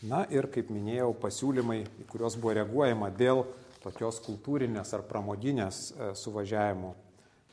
Na 0.00 0.22
ir, 0.32 0.46
kaip 0.48 0.70
minėjau, 0.72 1.10
pasiūlymai, 1.20 1.82
į 2.00 2.06
kuriuos 2.08 2.38
buvo 2.40 2.54
reaguojama 2.56 3.10
dėl 3.12 3.42
tokios 3.82 4.20
kultūrinės 4.24 4.94
ar 4.96 5.04
pramoginės 5.08 5.80
e, 5.92 6.12
suvažiavimo 6.16 6.94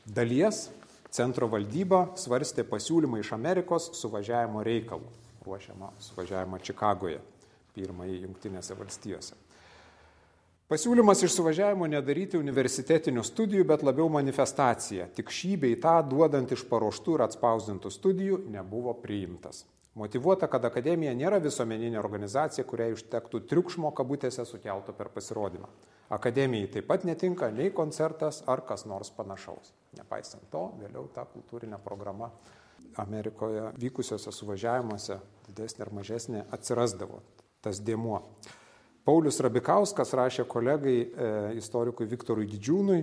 dalies, 0.08 0.68
centro 1.12 1.48
valdyba 1.52 2.06
svarstė 2.16 2.64
pasiūlymą 2.68 3.20
iš 3.20 3.34
Amerikos 3.36 3.90
suvažiavimo 4.00 4.64
reikalų, 4.64 5.12
ruošiamą 5.44 5.92
suvažiavimą 6.08 6.62
Čikagoje, 6.64 7.20
pirmąjį 7.76 8.22
Junktinėse 8.24 8.76
valstijose. 8.80 9.36
Pasiūlymas 10.68 11.20
iš 11.24 11.32
suvažiavimo 11.36 11.86
nedaryti 11.88 12.36
universitetinių 12.40 13.22
studijų, 13.24 13.64
bet 13.68 13.84
labiau 13.84 14.08
manifestacija, 14.12 15.06
tik 15.16 15.32
šį 15.32 15.54
bei 15.62 15.76
tą 15.80 15.98
duodant 16.04 16.52
iš 16.52 16.64
paruoštų 16.68 17.16
ir 17.16 17.24
atspausdintų 17.24 17.92
studijų 17.92 18.42
nebuvo 18.52 18.92
priimtas. 19.00 19.64
Motivuota, 19.98 20.46
kad 20.46 20.62
akademija 20.62 21.10
nėra 21.18 21.40
visuomeninė 21.42 21.98
organizacija, 21.98 22.62
kuriai 22.68 22.94
užtektų 22.94 23.40
triukšmo 23.50 23.90
kabutėse 23.98 24.44
sukelto 24.46 24.94
per 24.94 25.10
pasirodymą. 25.10 25.66
Akademijai 26.14 26.68
taip 26.76 26.86
pat 26.86 27.02
netinka 27.04 27.48
nei 27.50 27.72
koncertas 27.74 28.44
ar 28.46 28.62
kas 28.68 28.86
nors 28.86 29.10
panašaus. 29.16 29.72
Nepaisant 29.98 30.46
to, 30.52 30.68
vėliau 30.78 31.08
ta 31.14 31.26
kultūrinė 31.26 31.80
programa 31.82 32.30
Amerikoje 33.02 33.72
vykusiuose 33.80 34.32
suvažiavimuose 34.32 35.18
didesnė 35.48 35.84
ar 35.84 35.92
mažesnė 35.98 36.44
atsirasdavo 36.54 37.20
tas 37.64 37.82
dėmuo. 37.82 38.22
Paulius 39.08 39.40
Rabikauskas 39.40 40.12
rašė 40.14 40.44
kolegai 40.48 40.98
e, 41.00 41.28
istorikui 41.58 42.06
Viktorui 42.10 42.46
Didžiūnui 42.48 43.00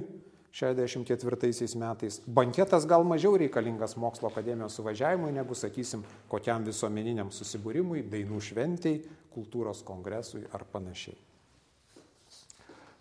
64 0.55 1.75
metais. 1.75 2.21
Banketas 2.25 2.85
gal 2.87 3.03
mažiau 3.03 3.35
reikalingas 3.35 3.97
mokslo 3.99 4.29
akademijos 4.29 4.77
suvažiavimui 4.79 5.33
negu, 5.35 5.55
sakysim, 5.55 6.05
kokiam 6.31 6.63
visuomeniniam 6.63 7.31
susibūrimui, 7.31 8.05
dainų 8.07 8.39
šventijai, 8.39 9.01
kultūros 9.35 9.83
kongresui 9.83 10.45
ar 10.55 10.63
panašiai. 10.71 11.17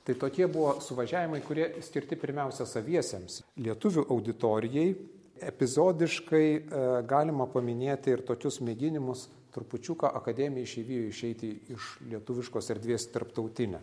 Tai 0.05 0.19
tokie 0.21 0.49
buvo 0.51 0.75
suvažiavimai, 0.85 1.41
kurie 1.47 1.71
skirti 1.87 2.19
pirmiausia 2.21 2.67
saviesiems. 2.69 3.39
Lietuvių 3.57 4.03
auditorijai 4.13 4.91
epizodiškai 5.49 6.45
e, 6.51 6.61
galima 7.09 7.47
paminėti 7.51 8.13
ir 8.13 8.27
tokius 8.27 8.59
mėginimus 8.67 9.29
trupučiuką 9.55 10.11
akademiją 10.19 10.67
išėvijo 10.67 11.07
išeiti 11.09 11.51
iš 11.73 11.95
lietuviškos 12.11 12.75
erdvės 12.75 13.07
tarptautinę. 13.15 13.81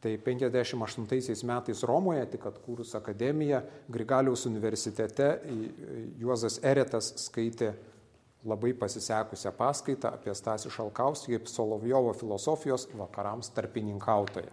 Tai 0.00 0.18
58 0.24 1.44
metais 1.44 1.82
Romoje, 1.84 2.22
tik 2.32 2.46
atkūrus 2.48 2.94
akademiją, 2.96 3.60
Grigaliaus 3.92 4.46
universitete 4.48 5.34
Juozas 6.16 6.56
Eretas 6.64 7.10
skaitė 7.20 7.74
labai 8.48 8.72
pasisekusią 8.80 9.52
paskaitą 9.58 10.14
apie 10.16 10.32
Stasį 10.32 10.72
Šalkauskį 10.72 11.34
kaip 11.36 11.50
Solovjovo 11.52 12.14
filosofijos 12.16 12.86
vakarams 12.96 13.52
tarpininkautoje, 13.52 14.48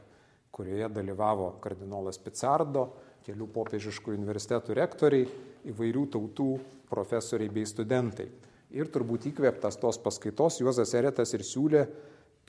kurioje 0.51 0.89
dalyvavo 0.91 1.53
kardinolas 1.63 2.19
Picardo, 2.19 2.89
kelių 3.23 3.47
popiežiškų 3.55 4.17
universitetų 4.17 4.75
rektoriai, 4.75 5.29
įvairių 5.71 6.03
tautų 6.11 6.49
profesoriai 6.91 7.51
bei 7.51 7.67
studentai. 7.67 8.27
Ir 8.75 8.91
turbūt 8.91 9.29
įkvėptas 9.31 9.79
tos 9.79 9.99
paskaitos 10.03 10.59
Juozas 10.59 10.91
Eretas 10.99 11.31
ir 11.35 11.43
siūlė 11.47 11.85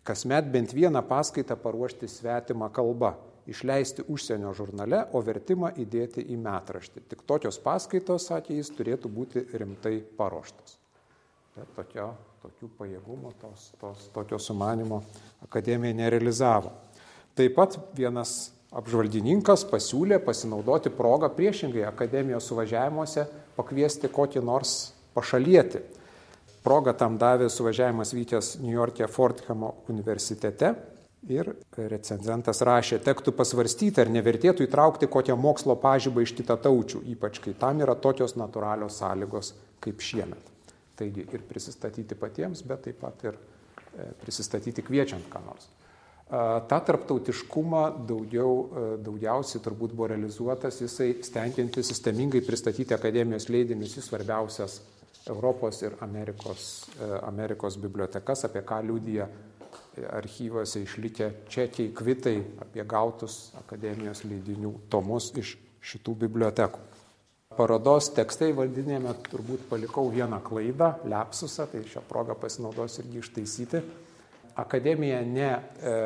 kasmet 0.06 0.50
bent 0.52 0.74
vieną 0.74 1.02
paskaitą 1.08 1.56
paruošti 1.56 2.08
svetimą 2.08 2.70
kalbą, 2.74 3.14
išleisti 3.48 4.04
užsienio 4.08 4.52
žurnale, 4.56 5.04
o 5.12 5.22
vertimą 5.24 5.72
įdėti 5.80 6.24
į 6.32 6.36
metraštį. 6.42 7.04
Tik 7.08 7.24
tokios 7.28 7.58
paskaitos, 7.64 8.28
sakė 8.28 8.58
jis, 8.58 8.70
turėtų 8.76 9.10
būti 9.12 9.44
rimtai 9.56 9.98
paruoštos. 10.18 10.76
Bet 11.56 11.72
tokio, 11.76 12.12
tokių 12.44 12.68
pajėgumų, 12.78 13.32
tos, 13.40 13.72
tos, 13.80 14.04
tokio 14.14 14.38
sumanimo 14.38 15.02
akademija 15.44 15.96
nerealizavo. 16.04 16.70
Taip 17.38 17.56
pat 17.56 17.78
vienas 17.96 18.52
apžvalgininkas 18.74 19.64
pasiūlė 19.70 20.20
pasinaudoti 20.22 20.92
progą 20.92 21.30
priešingai 21.32 21.86
akademijos 21.88 22.50
suvažiavimuose 22.50 23.24
pakviesti 23.56 24.10
kokį 24.12 24.42
nors 24.44 24.74
pašalieti 25.16 25.80
Proga 26.68 26.92
tam 26.92 27.14
davė 27.16 27.46
suvažiavimas 27.48 28.10
vykęs 28.12 28.58
New 28.60 28.74
York'e 28.74 29.06
Fordhamo 29.08 29.70
universitete 29.88 30.74
ir 31.32 31.48
recenzentas 31.72 32.60
rašė, 32.60 32.98
tektų 33.06 33.32
pasvarstyti, 33.38 34.02
ar 34.02 34.10
nevertėtų 34.12 34.66
įtraukti 34.66 35.08
kokią 35.08 35.36
mokslo 35.40 35.78
pažybą 35.80 36.26
iš 36.26 36.34
kitataučių, 36.36 37.00
ypač 37.14 37.40
kai 37.40 37.54
tam 37.56 37.80
yra 37.80 37.94
tokios 37.96 38.36
natūralios 38.36 38.98
sąlygos 39.00 39.54
kaip 39.80 40.04
šiemet. 40.04 40.52
Taigi 41.00 41.24
ir 41.32 41.46
prisistatyti 41.48 42.18
patiems, 42.20 42.60
bet 42.68 42.84
taip 42.84 43.00
pat 43.00 43.24
ir 43.24 43.38
e, 43.38 44.10
prisistatyti 44.20 44.84
kviečiant 44.84 45.24
ką 45.32 45.44
nors. 45.46 45.72
Ta 46.28 46.82
tarptautiškumą 46.84 47.82
daugiau, 48.12 48.52
e, 48.52 48.86
daugiausiai 49.08 49.64
turbūt 49.64 49.96
buvo 49.96 50.12
realizuotas 50.12 50.82
jisai 50.84 51.14
stengiantis 51.24 51.88
sistemingai 51.94 52.44
pristatyti 52.44 52.92
akademijos 52.92 53.48
leidinius 53.48 53.96
į 53.96 54.04
svarbiausias 54.10 54.82
Europos 55.26 55.82
ir 55.82 55.96
Amerikos, 56.00 56.88
e, 57.00 57.10
Amerikos 57.26 57.76
bibliotekas, 57.80 58.44
apie 58.48 58.62
ką 58.66 58.80
liūdija 58.86 59.28
archyvose 60.12 60.82
išlikę 60.82 61.30
čekiai, 61.50 61.92
kvitai 61.94 62.36
apie 62.62 62.84
gautus 62.86 63.50
akademijos 63.58 64.22
leidinių 64.24 64.72
tomus 64.90 65.32
iš 65.38 65.56
šitų 65.82 66.14
bibliotekų. 66.24 66.84
Parodos 67.58 68.12
tekstai 68.14 68.52
valdinėme 68.54 69.14
turbūt 69.26 69.64
palikau 69.70 70.06
vieną 70.12 70.38
klaidą, 70.44 70.92
lepsusą, 71.10 71.66
tai 71.70 71.82
šią 71.90 72.04
progą 72.06 72.36
pasinaudosiu 72.38 73.02
irgi 73.02 73.22
ištaisyti. 73.24 73.82
Akademija 74.58 75.18
ne, 75.26 75.50
e, 75.82 75.96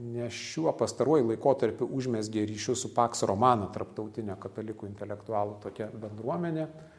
ne 0.00 0.30
šiuo 0.32 0.72
pastaruoju 0.78 1.28
laikotarpiu 1.32 1.88
užmėsgė 1.98 2.46
ryšių 2.48 2.76
su 2.78 2.92
Paks 2.96 3.24
Romana, 3.28 3.68
tarptautinė 3.72 4.38
katalikų 4.40 4.88
intelektualų 4.88 5.58
tokia 5.64 5.90
bendruomenė, 5.92 6.68
E, 6.68 6.94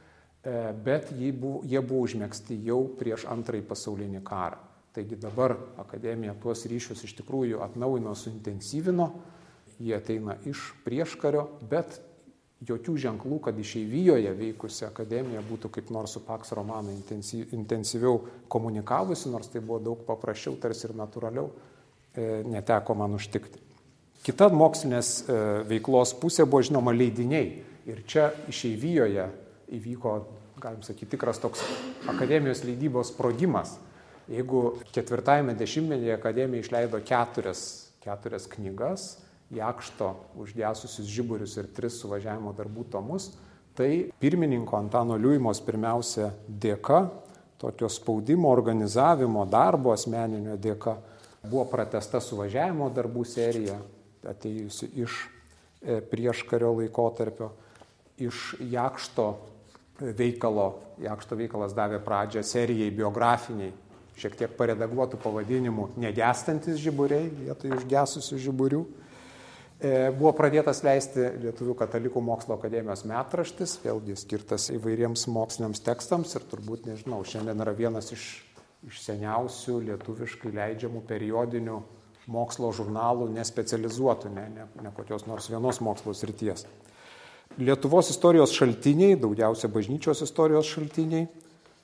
bet 0.86 1.10
jie 1.18 1.32
buvo, 1.34 1.64
jie 1.66 1.82
buvo 1.82 2.06
užmėgsti 2.06 2.60
jau 2.68 2.84
prieš 3.00 3.26
antrąjį 3.34 3.66
pasaulinį 3.66 4.22
karą. 4.26 4.60
Taigi 4.96 5.18
dabar 5.20 5.58
akademija 5.82 6.36
tuos 6.40 6.62
ryšius 6.72 7.02
iš 7.04 7.18
tikrųjų 7.18 7.60
atnaujino, 7.66 8.14
suintensyvino, 8.16 9.10
jie 9.82 9.96
ateina 9.98 10.38
iš 10.48 10.70
prieškario, 10.86 11.50
bet 11.68 11.98
jokių 12.64 12.96
ženklų, 13.04 13.42
kad 13.44 13.60
išeivijoje 13.60 14.32
veikusi 14.38 14.86
akademija 14.88 15.44
būtų 15.50 15.74
kaip 15.76 15.92
nors 15.92 16.16
su 16.16 16.22
Paks 16.24 16.54
Romana 16.56 16.94
intensyviau 16.96 18.22
komunikavusi, 18.48 19.30
nors 19.34 19.52
tai 19.52 19.60
buvo 19.60 19.82
daug 19.84 20.06
paprasčiau, 20.08 20.56
tarsi 20.62 20.88
ir 20.88 20.96
natūraliau, 20.96 21.50
e, 22.16 22.44
neteko 22.48 22.96
man 22.96 23.18
užtikti. 23.20 23.60
Kita 24.26 24.48
mokslinės 24.50 25.10
e, 25.28 25.40
veiklos 25.68 26.16
pusė 26.22 26.48
buvo 26.48 26.64
žinoma 26.66 26.96
leidiniai. 26.96 27.52
Ir 27.86 28.00
čia 28.10 28.32
išeivijoje 28.50 29.28
įvyko, 29.72 30.16
galim 30.62 30.84
sakyti, 30.86 31.16
tikras 31.16 31.40
toks 31.42 31.64
akademijos 32.12 32.64
leidybos 32.66 33.12
sprogimas. 33.14 33.76
Jeigu 34.30 34.80
ketvirtajame 34.94 35.54
dešimtmetyje 35.58 36.16
akademija 36.16 36.64
išleido 36.64 37.00
keturias, 37.06 37.62
keturias 38.02 38.48
knygas, 38.50 39.06
jakšto 39.54 40.16
užgesusius 40.42 41.08
žiburius 41.10 41.58
ir 41.62 41.70
tris 41.76 42.00
suvažiavimo 42.02 42.54
darbų 42.58 42.88
tomus, 42.94 43.30
tai 43.78 44.10
pirmininko 44.20 44.78
Antano 44.80 45.18
Liujimos 45.20 45.62
pirmiausia 45.66 46.32
dėka, 46.48 47.04
tokio 47.62 47.90
spaudimo, 47.90 48.50
organizavimo, 48.50 49.46
darbo 49.46 49.94
asmeninio 49.94 50.58
dėka, 50.58 50.96
buvo 51.46 51.66
pratesta 51.70 52.22
suvažiavimo 52.22 52.90
darbų 52.94 53.26
serija, 53.30 53.78
atėjusi 54.26 54.90
iš 55.04 55.20
e, 55.22 56.00
prieškario 56.02 56.72
laikotarpio, 56.80 57.52
iš 58.18 58.56
jakšto 58.72 59.28
veikalo, 60.00 60.82
Jakšto 61.04 61.36
veikalas 61.36 61.74
davė 61.76 62.00
pradžią 62.04 62.44
serijai 62.48 62.92
biografiniai, 62.96 63.74
šiek 64.16 64.38
tiek 64.40 64.54
paredaguotų 64.56 65.20
pavadinimų 65.20 65.90
Negestantis 66.00 66.80
žiburiai, 66.80 67.28
vietoj 67.28 67.76
užgesusių 67.76 68.40
žiburių. 68.46 68.80
E, 69.76 69.90
buvo 70.16 70.32
pradėtas 70.38 70.80
leisti 70.88 71.26
Lietuvų 71.44 71.76
katalikų 71.82 72.22
mokslo 72.24 72.56
akademijos 72.56 73.04
metraštis, 73.10 73.76
vėlgi 73.84 74.16
skirtas 74.16 74.70
įvairiems 74.72 75.28
moksliniams 75.28 75.84
tekstams 75.84 76.38
ir 76.40 76.48
turbūt, 76.48 76.88
nežinau, 76.88 77.20
šiandien 77.28 77.60
yra 77.66 77.76
vienas 77.76 78.08
iš, 78.16 78.30
iš 78.88 79.02
seniausių 79.04 79.82
lietuviškai 79.90 80.54
leidžiamų 80.56 81.04
periodinių 81.12 81.82
mokslo 82.32 82.72
žurnalų 82.74 83.28
nespecializuotų, 83.36 84.32
ne, 84.34 84.48
ne, 84.56 84.68
ne 84.82 84.96
kokios 84.96 85.28
nors 85.28 85.52
vienos 85.52 85.84
mokslo 85.84 86.16
srities. 86.16 86.64
Lietuvos 87.56 88.10
istorijos 88.12 88.52
šaltiniai, 88.52 89.16
daugiausia 89.16 89.70
bažnyčios 89.72 90.20
istorijos 90.26 90.68
šaltiniai, 90.68 91.30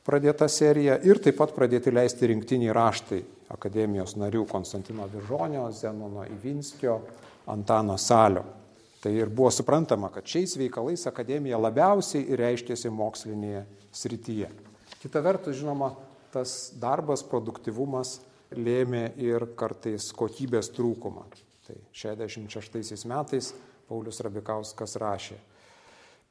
pradėta 0.04 0.50
serija 0.52 0.98
ir 1.08 1.22
taip 1.24 1.38
pat 1.40 1.54
pradėti 1.56 1.94
leisti 1.94 2.28
rinktiniai 2.28 2.74
raštai 2.76 3.22
akademijos 3.56 4.18
narių 4.20 4.44
Konstantino 4.50 5.06
Viržonio, 5.14 5.70
Zenono 5.72 6.26
Ivinskio, 6.28 6.98
Antano 7.48 7.96
Salio. 7.96 8.44
Tai 9.00 9.14
ir 9.16 9.32
buvo 9.32 9.48
suprantama, 9.56 10.10
kad 10.12 10.28
šiais 10.28 10.58
veikalais 10.60 11.08
akademija 11.08 11.60
labiausiai 11.62 12.36
reiškėsi 12.36 12.92
mokslinėje 12.92 13.64
srityje. 13.96 14.50
Kita 15.00 15.22
vertus, 15.24 15.56
žinoma, 15.62 15.94
tas 16.36 16.74
darbas, 16.84 17.24
produktivumas 17.24 18.18
lėmė 18.52 19.14
ir 19.24 19.48
kartais 19.56 20.10
kokybės 20.20 20.74
trūkumą. 20.76 21.24
Tai 21.70 21.80
66 21.96 23.08
metais 23.08 23.54
Paulius 23.88 24.20
Rabikauskas 24.24 25.00
rašė, 25.00 25.40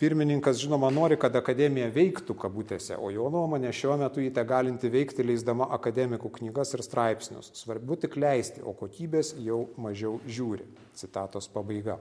Pirmininkas, 0.01 0.57
žinoma, 0.57 0.89
nori, 0.89 1.19
kad 1.21 1.35
akademija 1.37 1.91
veiktų 1.93 2.33
kabutėse, 2.41 2.97
o 2.97 3.11
jo 3.13 3.27
nuomonė 3.29 3.69
šiuo 3.77 3.99
metu 4.01 4.23
jį 4.25 4.31
te 4.33 4.45
galinti 4.49 4.89
veikti 4.89 5.27
leisdama 5.29 5.67
akademikų 5.77 6.31
knygas 6.39 6.73
ir 6.73 6.81
straipsnius. 6.87 7.51
Svarbu 7.59 7.99
tik 8.01 8.17
leisti, 8.17 8.63
o 8.65 8.73
kokybės 8.73 9.35
jau 9.45 9.59
mažiau 9.77 10.15
žiūri. 10.25 10.65
Citatos 10.97 11.51
pabaiga. 11.53 11.99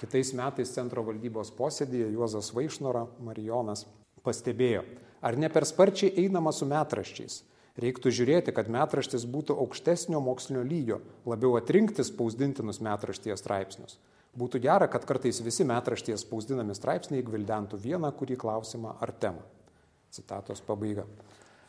Kitais 0.00 0.32
metais 0.40 0.72
centro 0.72 1.04
valdybos 1.04 1.52
posėdėje 1.52 2.08
Juozas 2.14 2.48
Vaišnora 2.56 3.04
Marijonas 3.20 3.84
pastebėjo, 4.24 4.86
ar 5.20 5.36
ne 5.36 5.52
per 5.52 5.68
sparčiai 5.68 6.14
einama 6.24 6.56
su 6.56 6.64
metraščiais. 6.70 7.42
Reiktų 7.76 8.08
žiūrėti, 8.22 8.56
kad 8.56 8.72
metraštis 8.72 9.28
būtų 9.28 9.60
aukštesnio 9.66 10.24
mokslinio 10.24 10.64
lygio, 10.64 11.02
labiau 11.28 11.58
atrinkti 11.60 12.08
spausdintinus 12.08 12.80
metrašties 12.80 13.44
straipsnius. 13.44 14.00
Būtų 14.36 14.60
gera, 14.62 14.88
kad 14.90 15.06
kartais 15.08 15.40
visi 15.42 15.64
metrašties 15.66 16.24
spausdinami 16.26 16.76
straipsniai 16.76 17.24
gvildentų 17.24 17.78
vieną 17.80 18.10
kurį 18.18 18.36
klausimą 18.38 18.98
ar 19.00 19.12
temą. 19.12 19.44
Citatos 20.12 20.60
pabaiga. 20.64 21.06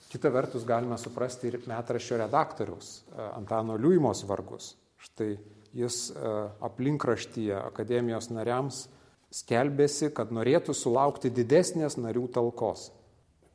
Kita 0.10 0.32
vertus 0.34 0.66
galime 0.66 0.98
suprasti 0.98 1.52
ir 1.52 1.60
metraščio 1.70 2.18
redaktoriaus 2.24 2.92
e, 2.98 3.26
Antano 3.38 3.76
Liuimos 3.78 4.24
vargus. 4.26 4.74
Štai 4.98 5.36
jis 5.78 6.10
e, 6.10 6.32
aplinkraštyje 6.66 7.60
akademijos 7.62 8.32
nariams 8.34 8.88
skelbėsi, 9.34 10.10
kad 10.16 10.34
norėtų 10.34 10.74
sulaukti 10.74 11.30
didesnės 11.30 12.00
narių 12.02 12.26
talkos. 12.34 12.90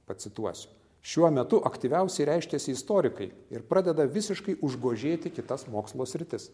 Pacituosiu. 0.07 0.71
Šiuo 1.05 1.29
metu 1.35 1.59
aktyviausiai 1.69 2.31
reiškiasi 2.31 2.73
istorikai 2.73 3.27
ir 3.53 3.65
pradeda 3.69 4.07
visiškai 4.09 4.57
užgožėti 4.65 5.33
kitas 5.35 5.67
mokslo 5.69 6.07
sritis. 6.09 6.49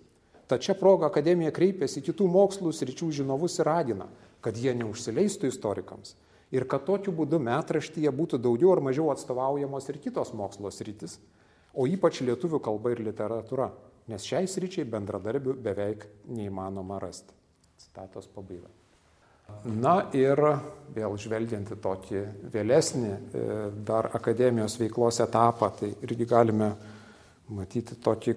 Tačia 0.51 0.75
proga 0.75 1.07
akademija 1.07 1.53
kreipėsi 1.55 2.03
kitų 2.03 2.27
mokslų 2.27 2.73
sričių 2.75 3.13
žinovus 3.21 3.61
ir 3.61 3.69
ragina, 3.71 4.09
kad 4.43 4.57
jie 4.59 4.75
neužsileistų 4.75 5.51
istorikams 5.53 6.17
ir 6.51 6.67
kad 6.67 6.83
tokiu 6.87 7.15
būdu 7.15 7.39
metraštyje 7.43 8.11
būtų 8.11 8.41
daugiau 8.43 8.73
ar 8.75 8.83
mažiau 8.83 9.13
atstovaujamos 9.13 9.87
ir 9.89 10.01
kitos 10.03 10.35
mokslo 10.35 10.73
sritis, 10.75 11.19
o 11.75 11.87
ypač 11.87 12.23
lietuvių 12.27 12.59
kalba 12.65 12.91
ir 12.95 13.05
literatūra, 13.07 13.71
nes 14.11 14.27
šiai 14.27 14.51
sričiai 14.51 14.89
bendradarbių 14.91 15.55
beveik 15.63 16.07
neįmanoma 16.35 16.99
rasti. 17.03 17.37
Citatos 17.79 18.27
pabaiga. 18.29 18.69
Na 19.65 20.11
ir 20.15 20.39
vėl 20.95 21.17
žvelgiant 21.19 21.73
į 21.75 21.77
tokį 21.83 22.21
vėlesnį 22.53 23.11
e, 23.11 23.45
dar 23.87 24.11
akademijos 24.15 24.77
veiklos 24.79 25.19
etapą, 25.25 25.71
tai 25.79 25.91
irgi 26.07 26.27
galime 26.29 26.71
matyti 27.51 27.97
tokį 27.99 28.35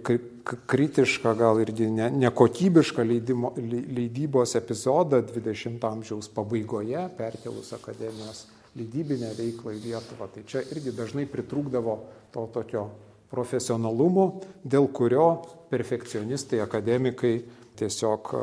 kritišką, 0.69 1.33
gal 1.37 1.61
irgi 1.61 1.87
nekokybišką 1.91 3.05
leidimo, 3.05 3.53
leidybos 3.57 4.55
epizodą 4.59 5.21
20 5.27 5.85
amžiaus 5.87 6.29
pabaigoje, 6.33 7.05
perkelus 7.17 7.73
akademijos 7.77 8.47
leidybinę 8.77 9.33
veiklą 9.37 9.75
į 9.77 9.81
Lietuvą. 9.87 10.29
Tai 10.33 10.45
čia 10.49 10.63
irgi 10.73 10.93
dažnai 10.97 11.27
pritrūkdavo 11.29 11.97
to 12.33 12.47
tokio 12.53 12.87
profesionalumo, 13.33 14.27
dėl 14.65 14.89
kurio 14.93 15.27
perfekcionistai, 15.71 16.61
akademikai 16.61 17.35
tiesiog 17.77 18.33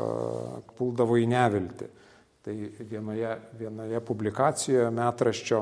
puldavo 0.77 1.19
į 1.19 1.27
nevilti. 1.31 1.87
Tai 2.41 2.55
vienoje, 2.89 3.35
vienoje 3.59 4.01
publikacijoje 4.03 4.89
metraščio 4.95 5.61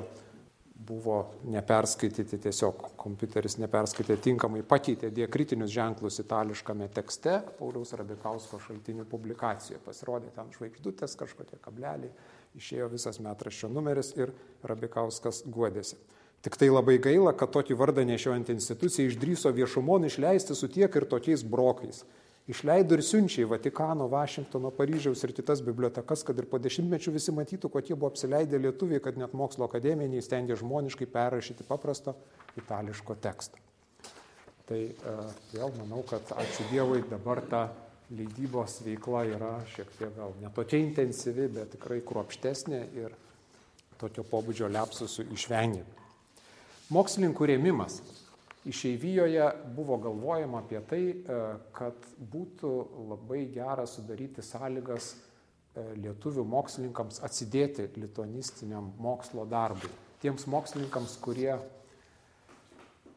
buvo 0.88 1.18
neperskaityti, 1.52 2.40
tiesiog 2.46 2.86
kompiuteris 3.00 3.58
neperskaitė 3.60 4.16
tinkamai, 4.24 4.62
pakeitė 4.68 5.10
diakritinius 5.12 5.74
ženklus 5.74 6.22
itališkame 6.24 6.88
tekste 6.96 7.40
Pauliaus 7.58 7.92
Rabikausko 8.00 8.62
šaltinių 8.64 9.06
publikacijoje. 9.10 9.82
Pasirodė 9.86 10.32
ten 10.36 10.54
žvaigždutės, 10.56 11.18
kažkokie 11.20 11.60
kableliai, 11.64 12.14
išėjo 12.58 12.88
visas 12.94 13.20
metraščio 13.24 13.70
numeris 13.74 14.14
ir 14.18 14.32
Rabikauskas 14.64 15.44
guodėsi. 15.52 16.00
Tik 16.40 16.56
tai 16.56 16.70
labai 16.72 16.96
gaila, 17.04 17.34
kad 17.36 17.52
tokį 17.52 17.76
vardą 17.76 18.06
nešiojant 18.08 18.54
instituciją 18.54 19.10
išdryso 19.10 19.52
viešumon 19.52 20.08
išleisti 20.08 20.56
su 20.56 20.72
tiek 20.72 20.94
ir 20.96 21.08
tokiais 21.12 21.44
brokais 21.44 22.06
išleido 22.50 22.98
ir 22.98 23.04
siunčia 23.06 23.44
į 23.44 23.50
Vatikano, 23.52 24.08
Vašingtono, 24.10 24.72
Paryžiaus 24.74 25.22
ir 25.26 25.34
kitas 25.38 25.62
bibliotekas, 25.66 26.24
kad 26.26 26.38
ir 26.42 26.48
po 26.50 26.58
dešimtmečių 26.62 27.14
visi 27.14 27.34
matytų, 27.36 27.70
kokie 27.74 27.96
buvo 27.96 28.10
apsileidę 28.10 28.60
lietuviai, 28.62 29.02
kad 29.04 29.20
net 29.22 29.36
mokslo 29.38 29.68
akademija 29.70 30.10
neįstengė 30.10 30.58
žmoniškai 30.60 31.08
perrašyti 31.14 31.68
paprasto 31.68 32.16
itališko 32.58 33.18
teksto. 33.22 33.62
Tai 34.70 34.82
uh, 34.82 35.22
vėl 35.54 35.74
manau, 35.78 36.02
kad 36.10 36.34
ačiū 36.38 36.68
Dievui 36.74 37.04
dabar 37.10 37.42
ta 37.50 37.64
leidybos 38.14 38.80
veikla 38.86 39.24
yra 39.30 39.54
šiek 39.70 39.90
tiek 39.98 40.14
gal 40.18 40.34
ne 40.42 40.50
tokia 40.54 40.82
intensyvi, 40.82 41.48
bet 41.54 41.76
tikrai 41.76 42.02
kruopštesnė 42.06 42.82
ir 42.98 43.14
tokio 44.02 44.26
pobūdžio 44.26 44.70
lepsusų 44.74 45.28
išvengiami. 45.36 45.98
Mokslininkų 46.90 47.50
rėmimas 47.52 48.00
Išeivijoje 48.70 49.46
buvo 49.76 49.98
galvojama 49.98 50.62
apie 50.62 50.82
tai, 50.86 51.02
e, 51.10 51.40
kad 51.74 52.06
būtų 52.20 52.74
labai 53.10 53.48
gera 53.54 53.88
sudaryti 53.90 54.46
sąlygas 54.46 55.14
e, 55.16 55.88
lietuvių 56.04 56.46
mokslininkams 56.46 57.24
atsidėti 57.26 57.88
lituanistiniam 57.98 58.92
mokslo 59.02 59.48
darbui. 59.50 59.90
Tiems 60.22 60.46
mokslininkams, 60.52 61.18
kurie 61.24 61.56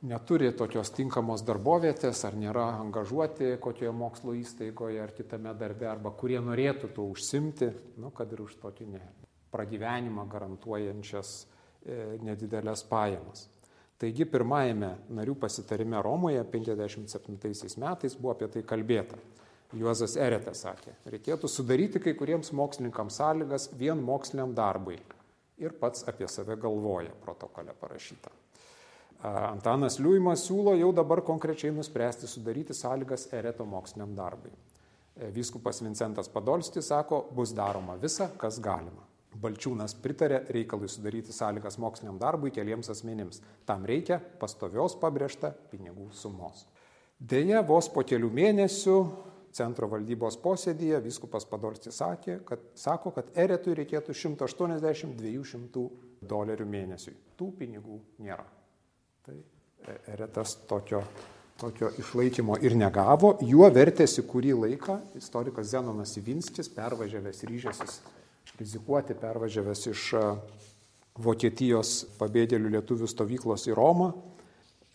neturi 0.03 0.51
tokios 0.59 0.91
tinkamos 0.97 1.45
darbovietės 1.47 2.25
ar 2.27 2.35
nėra 2.39 2.67
angažuoti 2.81 3.57
kokioje 3.63 3.93
mokslo 3.95 4.35
įstaigoje 4.39 5.03
ar 5.03 5.15
kitame 5.15 5.53
darbe, 5.59 5.87
arba 5.91 6.11
kurie 6.19 6.41
norėtų 6.43 6.91
tuo 6.97 7.07
užsimti, 7.13 7.71
nu, 8.03 8.11
kad 8.15 8.33
ir 8.35 8.43
už 8.47 8.57
tokį 8.63 8.89
ne, 8.97 9.03
pragyvenimą 9.55 10.27
garantuojančias 10.33 11.35
e, 11.43 12.19
nedidelės 12.25 12.83
pajamas. 12.89 13.47
Taigi 14.03 14.25
pirmajame 14.27 14.89
narių 15.15 15.37
pasitarime 15.39 16.01
Romoje 16.03 16.43
57 16.51 17.79
metais 17.79 18.17
buvo 18.19 18.33
apie 18.35 18.49
tai 18.51 18.65
kalbėta. 18.67 19.15
Juozas 19.79 20.17
Eretas 20.21 20.65
sakė, 20.67 20.97
reikėtų 21.09 21.49
sudaryti 21.49 22.03
kai 22.03 22.17
kuriems 22.19 22.51
mokslininkams 22.53 23.21
sąlygas 23.21 23.69
vien 23.79 24.03
moksliniam 24.03 24.51
darbui. 24.59 24.99
Ir 25.63 25.77
pats 25.79 26.03
apie 26.11 26.27
save 26.29 26.59
galvoja 26.61 27.15
protokole 27.23 27.73
parašyta. 27.79 28.35
Antanas 29.23 30.01
Liuimas 30.03 30.43
siūlo 30.49 30.75
jau 30.75 30.91
dabar 30.93 31.23
konkrečiai 31.23 31.71
nuspręsti 31.73 32.27
sudaryti 32.27 32.75
sąlygas 32.75 33.29
Ereto 33.33 33.65
moksliniam 33.65 34.17
darbui. 34.19 34.51
Vyskupas 35.31 35.79
Vincentas 35.85 36.29
Padolstis 36.33 36.91
sako, 36.91 37.23
bus 37.31 37.55
daroma 37.55 37.95
visa, 38.03 38.33
kas 38.37 38.59
galima. 38.59 39.12
Balčiūnas 39.41 39.95
pritarė 40.03 40.43
reikalui 40.53 40.91
sudaryti 40.93 41.33
sąlygas 41.33 41.79
moksliniam 41.81 42.19
darbui 42.21 42.53
keliems 42.53 42.91
asmenims. 42.93 43.41
Tam 43.69 43.87
reikia 43.89 44.21
pastovios 44.41 44.97
pabrėžta 45.01 45.55
pinigų 45.73 46.11
sumos. 46.13 46.67
Deja, 47.17 47.63
vos 47.65 47.89
po 47.89 48.05
kelių 48.05 48.29
mėnesių 48.35 48.97
centro 49.57 49.89
valdybos 49.89 50.37
posėdėje 50.43 51.01
viskupas 51.05 51.47
Padolstis 51.49 52.01
sakė, 52.01 52.41
kad, 52.45 52.63
sako, 52.77 53.13
kad 53.17 53.29
eretui 53.39 53.77
reikėtų 53.79 54.17
180-200 54.17 55.85
dolerių 56.29 56.67
mėnesiui. 56.69 57.15
Tų 57.39 57.53
pinigų 57.61 58.01
nėra. 58.25 58.45
Tai 59.25 59.37
eretas 60.13 60.57
tokio, 60.69 61.03
tokio 61.61 61.93
išlaikymo 62.01 62.59
ir 62.65 62.77
negavo, 62.77 63.37
juo 63.47 63.69
vertėsi 63.73 64.25
kurį 64.29 64.57
laiką 64.67 64.99
istorikas 65.21 65.73
Zenonas 65.73 66.17
Ivinskis, 66.21 66.71
pervažiavęs 66.73 67.47
ryžęsis 67.49 68.03
rizikuoti 68.63 69.19
pervažiavęs 69.19 69.87
iš 69.91 70.09
e, 70.15 70.27
Vokietijos 71.23 72.07
pabėgėlių 72.17 72.71
lietuvių 72.73 73.09
stovyklos 73.11 73.67
į 73.69 73.75
Romą 73.77 74.13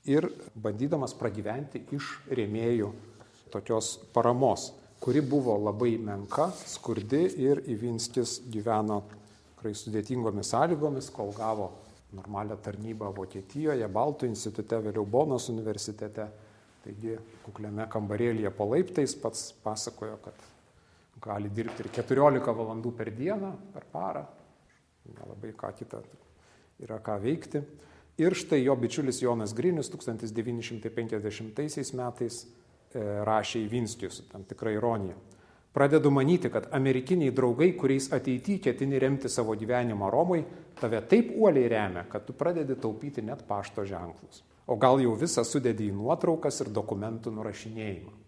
ir 0.09 0.25
bandydamas 0.57 1.13
pragyventi 1.19 1.83
iš 1.93 2.15
rėmėjų 2.33 2.89
tokios 3.53 3.91
paramos, 4.15 4.71
kuri 5.03 5.21
buvo 5.21 5.53
labai 5.61 5.93
menka, 6.01 6.49
skurdi 6.65 7.21
ir 7.43 7.61
Ivinskis 7.69 8.39
gyveno 8.49 9.03
tikrai 9.51 9.75
sudėtingomis 9.77 10.51
sąlygomis, 10.55 11.11
kol 11.13 11.29
gavo 11.37 11.69
normalią 12.17 12.57
tarnybą 12.63 13.11
Vokietijoje, 13.13 13.87
Baltų 13.91 14.31
institute, 14.31 14.79
vėliau 14.87 15.05
Bonos 15.05 15.49
universitete. 15.53 16.31
Taigi 16.85 17.17
kukliame 17.43 17.85
kambarėlėje 17.91 18.51
po 18.55 18.71
laiptais 18.71 19.15
pats 19.19 19.51
pasakojo, 19.63 20.17
kad 20.23 20.45
gali 21.21 21.49
dirbti 21.53 21.85
ir 21.85 21.91
14 21.95 22.55
valandų 22.57 22.91
per 22.97 23.11
dieną, 23.15 23.51
per 23.73 23.85
parą. 23.91 24.25
Nelabai 25.07 25.53
ką 25.55 25.71
kitą 25.77 26.01
yra 26.83 26.97
ką 27.03 27.15
veikti. 27.23 27.61
Ir 28.17 28.33
štai 28.33 28.63
jo 28.63 28.75
bičiulis 28.75 29.21
Jonas 29.21 29.53
Grinius 29.53 29.91
1950 29.93 31.93
metais 31.97 32.41
e, 32.41 32.45
rašė 33.27 33.59
į 33.61 33.71
Vinskius, 33.71 34.23
tam 34.31 34.43
tikrą 34.49 34.71
ironiją. 34.73 35.15
Pradedu 35.77 36.09
manyti, 36.09 36.49
kad 36.49 36.71
amerikiniai 36.73 37.35
draugai, 37.37 37.69
kuriais 37.77 38.07
ateityje 38.13 38.63
ketini 38.65 38.99
remti 38.99 39.29
savo 39.29 39.53
gyvenimą 39.53 40.09
Romui, 40.09 40.41
tave 40.79 41.03
taip 41.05 41.29
uoliai 41.35 41.69
remia, 41.69 42.03
kad 42.09 42.25
tu 42.25 42.33
pradedi 42.33 42.75
taupyti 42.81 43.21
net 43.21 43.43
pašto 43.45 43.85
ženklus. 43.85 44.41
O 44.65 44.75
gal 44.81 44.97
jau 44.99 45.13
visą 45.15 45.43
sudėdi 45.45 45.91
į 45.91 45.93
nuotraukas 45.99 46.61
ir 46.65 46.73
dokumentų 46.73 47.31
nurašinėjimą. 47.35 48.26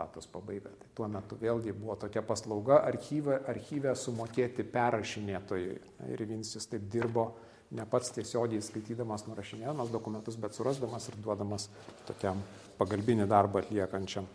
Status 0.00 0.26
pabaiga. 0.26 0.70
Tai 0.80 0.88
tuo 0.96 1.08
metu 1.12 1.36
vėlgi 1.36 1.74
buvo 1.76 1.96
tokia 2.00 2.22
paslauga 2.24 2.80
archyve, 2.88 3.36
archyve 3.48 3.92
sumokėti 3.96 4.64
perrašinėtojui. 4.72 5.76
Ir 6.08 6.22
Vincis 6.28 6.68
taip 6.70 6.86
dirbo 6.90 7.26
ne 7.76 7.84
pats 7.86 8.14
tiesiogiai 8.16 8.62
skaitydamas 8.64 9.26
nurašinėdamas 9.28 9.92
dokumentus, 9.92 10.38
bet 10.40 10.56
surasdamas 10.56 11.10
ir 11.10 11.18
duodamas 11.20 11.68
tokiam 12.08 12.40
pagalbinį 12.78 13.28
darbą 13.28 13.60
atliekančiam 13.60 14.28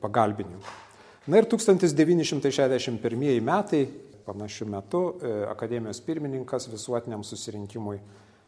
pagalbininkui. 0.00 0.78
Na 1.26 1.42
ir 1.42 1.50
1961 1.50 3.42
metai, 3.44 3.82
panašiu 4.24 4.68
metu, 4.70 5.02
e, 5.18 5.34
akademijos 5.50 6.00
pirmininkas 6.06 6.70
visuotiniam 6.70 7.26
susirinkimui 7.26 7.98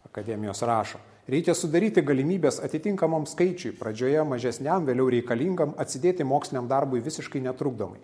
akademijos 0.06 0.62
rašo. 0.62 1.02
Reikia 1.30 1.54
sudaryti 1.54 2.02
galimybės 2.02 2.58
atitinkamam 2.66 3.28
skaičiui, 3.30 3.76
pradžioje 3.78 4.24
mažesniam, 4.26 4.82
vėliau 4.82 5.06
reikalingam, 5.12 5.76
atsidėti 5.78 6.26
moksliniam 6.26 6.66
darbui 6.66 6.98
visiškai 7.04 7.44
netrukdomai. 7.44 8.00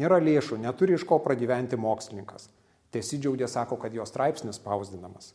Nėra 0.00 0.16
lėšų, 0.16 0.56
neturi 0.62 0.96
iš 0.96 1.04
ko 1.04 1.18
pragyventi 1.20 1.76
mokslininkas. 1.76 2.48
Tiesidžiaudė 2.94 3.50
sako, 3.52 3.76
kad 3.82 3.92
jo 3.92 4.06
straipsnis 4.08 4.56
spausdinamas. 4.56 5.34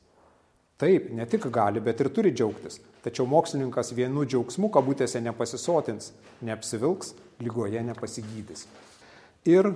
Taip, 0.82 1.12
ne 1.14 1.28
tik 1.30 1.46
gali, 1.54 1.84
bet 1.84 2.02
ir 2.02 2.10
turi 2.16 2.32
džiaugtis. 2.34 2.80
Tačiau 3.06 3.28
mokslininkas 3.30 3.94
vienu 3.94 4.26
džiaugsmu 4.26 4.72
kabutėse 4.74 5.22
nepasisotins, 5.22 6.14
neapsivilks, 6.42 7.14
lygoje 7.44 7.84
nepasigydys. 7.84 8.66
Ir 9.46 9.70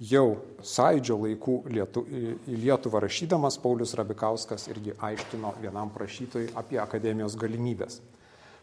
jau 0.00 0.40
sąidžio 0.64 1.18
laikų 1.20 1.56
Lietu, 1.72 2.04
į 2.08 2.56
Lietuvą 2.64 3.02
rašydamas 3.04 3.58
Paulius 3.60 3.92
Rabikauskas 3.98 4.68
irgi 4.72 4.94
aiškino 4.96 5.52
vienam 5.60 5.92
prašytojui 5.92 6.54
apie 6.56 6.80
akademijos 6.80 7.36
galimybės. 7.40 8.00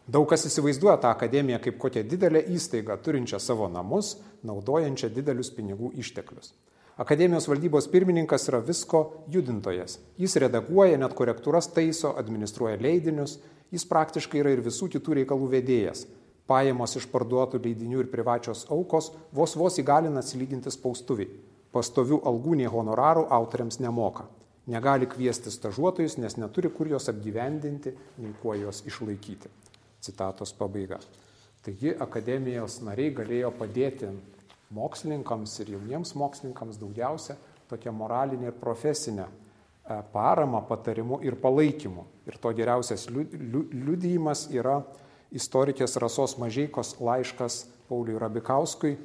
Daug 0.08 0.24
kas 0.30 0.46
įsivaizduoja 0.48 0.96
tą 1.02 1.12
akademiją 1.12 1.60
kaip 1.62 1.76
kokią 1.78 2.02
didelę 2.08 2.42
įstaigą, 2.56 2.96
turinčią 3.04 3.38
savo 3.38 3.68
namus, 3.68 4.16
naudojančią 4.42 5.12
didelius 5.12 5.52
pinigų 5.54 5.92
išteklius. 6.00 6.54
Akademijos 6.98 7.46
valdybos 7.46 7.86
pirmininkas 7.92 8.48
yra 8.50 8.58
visko 8.64 9.04
judintojas. 9.30 10.00
Jis 10.18 10.34
redaguoja, 10.42 10.96
net 10.98 11.14
korektūras 11.14 11.68
taiso, 11.70 12.16
administruoja 12.18 12.80
leidinius, 12.80 13.36
jis 13.70 13.84
praktiškai 13.86 14.40
yra 14.40 14.56
ir 14.56 14.64
visų 14.64 14.88
kitų 14.96 15.20
reikalų 15.20 15.52
vedėjas 15.52 16.08
pajamos 16.48 16.96
iš 16.96 17.06
parduotų 17.12 17.60
leidinių 17.62 18.02
ir 18.02 18.10
privačios 18.12 18.64
aukos 18.72 19.12
vos 19.36 19.54
vos 19.60 19.78
įgalina 19.80 20.22
atsilyginti 20.24 20.72
spaustuviai. 20.72 21.28
Pastovių 21.72 22.22
algų 22.26 22.56
nei 22.62 22.70
honorarų 22.72 23.26
autoriams 23.36 23.78
nemoka. 23.84 24.24
Negali 24.68 25.08
kviesti 25.08 25.52
stažuotojus, 25.52 26.18
nes 26.20 26.36
neturi 26.36 26.70
kur 26.72 26.88
juos 26.88 27.08
apgyvendinti, 27.08 27.94
nei 28.20 28.34
kuo 28.40 28.56
juos 28.56 28.82
išlaikyti. 28.88 29.48
Citatos 30.04 30.52
pabaiga. 30.56 30.98
Taigi 31.64 31.94
akademijos 32.00 32.78
nariai 32.84 33.12
galėjo 33.16 33.52
padėti 33.56 34.10
mokslininkams 34.76 35.56
ir 35.62 35.74
jauniems 35.74 36.14
mokslininkams 36.16 36.78
daugiausia 36.80 37.36
tokią 37.68 37.92
moralinę 37.92 38.48
ir 38.48 38.56
profesinę 38.60 39.24
e, 39.24 39.98
paramą, 40.12 40.62
patarimu 40.68 41.20
ir 41.24 41.36
palaikymu. 41.40 42.04
Ir 42.28 42.38
to 42.40 42.52
geriausias 42.56 43.08
liudijimas 43.12 44.46
yra 44.52 44.82
istorikės 45.34 45.96
Rasos 46.00 46.36
Mažeikos 46.40 46.96
laiškas 47.00 47.66
Pauliui 47.88 48.18
Rabikauskui, 48.20 48.96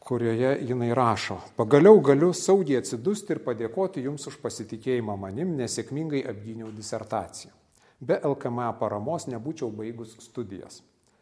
kurioje 0.00 0.52
jinai 0.66 0.90
rašo, 0.96 1.38
pagaliau 1.56 2.00
galiu 2.02 2.32
saugiai 2.34 2.80
atsidusti 2.80 3.36
ir 3.36 3.42
padėkoti 3.44 4.04
Jums 4.06 4.26
už 4.30 4.40
pasitikėjimą 4.42 5.16
manim, 5.20 5.54
nesėkmingai 5.58 6.24
apgyniau 6.32 6.72
disertaciją. 6.74 7.52
Be 8.00 8.16
LKMA 8.24 8.70
paramos 8.80 9.28
nebūčiau 9.28 9.68
baigus 9.76 10.16
studijas. 10.24 10.80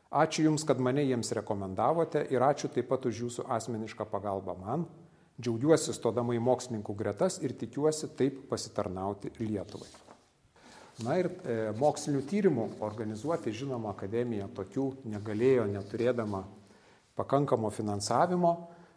Ačiū 0.08 0.46
Jums, 0.46 0.64
kad 0.64 0.78
mane 0.80 1.02
jiems 1.04 1.34
rekomendavote 1.36 2.22
ir 2.32 2.40
ačiū 2.46 2.70
taip 2.72 2.88
pat 2.88 3.04
už 3.10 3.24
Jūsų 3.26 3.48
asmenišką 3.58 4.06
pagalbą 4.08 4.56
man. 4.56 4.86
Džiaugiuosi 5.36 5.92
stodama 5.92 6.32
į 6.34 6.40
mokslininkų 6.42 6.96
gretas 6.96 7.42
ir 7.44 7.52
tikiuosi 7.58 8.08
taip 8.16 8.46
pasitarnauti 8.48 9.34
Lietuvai. 9.42 10.07
Na 11.06 11.14
ir 11.14 11.28
e, 11.30 11.56
mokslinių 11.78 12.24
tyrimų 12.26 12.64
organizuoti, 12.82 13.52
žinoma, 13.54 13.92
akademija 13.94 14.48
tokių 14.50 14.88
negalėjo, 15.06 15.68
neturėdama 15.70 16.40
pakankamo 17.18 17.70
finansavimo. 17.70 18.50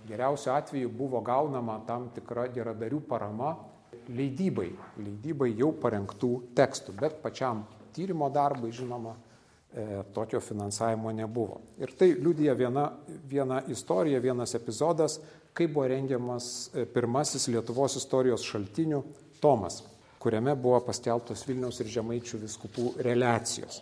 Geriausiu 0.07 0.49
atveju 0.55 0.89
buvo 0.89 1.21
gaunama 1.21 1.75
tam 1.85 2.07
tikra 2.15 2.47
geradarių 2.49 3.03
parama 3.05 3.51
leidybai, 4.09 4.71
leidybai 4.97 5.51
jau 5.59 5.69
parengtų 5.77 6.31
tekstų, 6.57 6.95
bet 6.97 7.21
pačiam 7.21 7.67
tyrimo 7.93 8.31
darbui, 8.33 8.73
žinoma, 8.73 9.13
e, 9.69 10.01
tokio 10.15 10.41
finansavimo 10.41 11.13
nebuvo. 11.13 11.61
Ir 11.77 11.93
tai 11.93 12.15
liudija 12.17 12.57
viena, 12.57 12.87
viena 13.29 13.61
istorija, 13.69 14.23
vienas 14.25 14.57
epizodas, 14.57 15.19
kai 15.53 15.69
buvo 15.69 15.85
rengiamas 15.93 16.71
e, 16.73 16.89
pirmasis 16.89 17.45
Lietuvos 17.53 18.01
istorijos 18.01 18.49
šaltinių 18.49 19.05
Tomas 19.37 19.83
kuriame 20.21 20.53
buvo 20.55 20.79
paskelbtos 20.85 21.47
Vilniaus 21.47 21.79
ir 21.81 21.87
Žemaičių 21.89 22.37
viskupų 22.43 22.93
relacijos. 23.07 23.81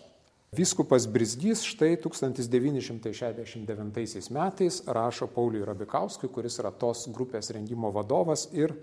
Vyskupas 0.56 1.06
Brizgys 1.06 1.64
štai 1.68 1.98
1969 2.02 4.30
metais 4.34 4.84
rašo 4.88 5.28
Pauliui 5.30 5.66
Rabikauskui, 5.68 6.30
kuris 6.34 6.60
yra 6.64 6.72
tos 6.72 7.08
grupės 7.14 7.52
rengimo 7.54 7.92
vadovas 7.94 8.48
ir 8.58 8.74
e, 8.74 8.76